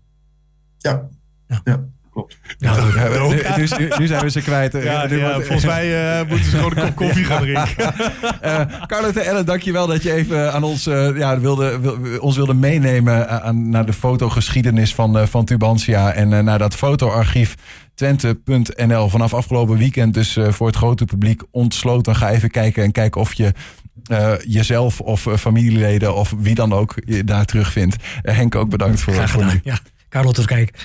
Ja, 0.78 1.08
Ja. 1.46 1.60
ja. 1.64 1.84
Klopt. 2.12 2.38
Ja, 2.59 2.75
Ja, 2.94 3.57
nu, 3.57 3.66
nu, 3.79 3.90
nu 3.98 4.07
zijn 4.07 4.22
we 4.22 4.31
ze 4.31 4.40
kwijt. 4.40 4.72
Ja, 4.72 5.07
Nu 5.07 5.18
ja, 5.18 5.35
volgens 5.35 5.64
mij 5.64 6.18
eh, 6.20 6.29
moeten 6.29 6.51
ze 6.51 6.57
gewoon 6.57 6.77
een 6.77 6.94
kop 6.94 6.96
koffie 6.96 7.25
gaan 7.25 7.40
drinken. 7.42 7.75
Eh 8.40 8.61
Carlotte 8.87 9.20
Ellen, 9.20 9.46
dankjewel 9.46 9.87
dat 9.87 10.03
je 10.03 10.12
even 10.12 10.53
aan 10.53 10.62
ons, 10.62 10.87
eh, 10.87 11.16
ja, 11.16 11.40
wilde, 11.40 11.79
wil- 11.81 12.18
ons 12.20 12.37
wilde 12.37 12.55
meenemen 12.55 13.42
aan, 13.42 13.68
naar 13.68 13.87
de 13.87 13.92
fotogeschiedenis 13.92 14.94
van, 14.94 15.18
eh, 15.18 15.27
van 15.27 15.44
Tubantia. 15.44 16.12
En 16.12 16.33
eh, 16.33 16.38
naar 16.42 16.59
dat 16.59 16.75
fotoarchief 16.75 17.55
twente.nl. 17.94 19.09
Vanaf 19.09 19.35
afgelopen 19.35 19.77
weekend 19.77 20.14
dus 20.14 20.37
eh, 20.37 20.48
voor 20.53 20.66
het 20.66 20.77
grote 20.77 21.05
publiek 21.05 21.42
ontsloten. 21.51 22.16
Ga 22.16 22.31
even 22.31 22.51
kijken 22.51 22.83
en 22.83 22.92
kijken 22.92 23.20
of 23.20 23.33
je 23.35 23.53
eh, 24.07 24.33
jezelf 24.46 25.01
of 25.01 25.27
eh, 25.27 25.37
familieleden 25.37 26.14
of 26.14 26.35
wie 26.38 26.55
dan 26.55 26.72
ook 26.72 26.94
je 27.05 27.25
daar 27.25 27.44
terugvindt. 27.44 27.96
Eh, 28.22 28.37
Henk 28.37 28.55
ook 28.55 28.68
bedankt 28.70 29.01
voor, 29.01 29.12
graag 29.14 29.31
voor 29.31 29.42
nu. 29.44 29.48
gedaan. 29.48 29.61
Ja, 29.64 29.79
Carlo, 30.09 30.31
tot 30.33 30.46
kijk. 30.46 30.85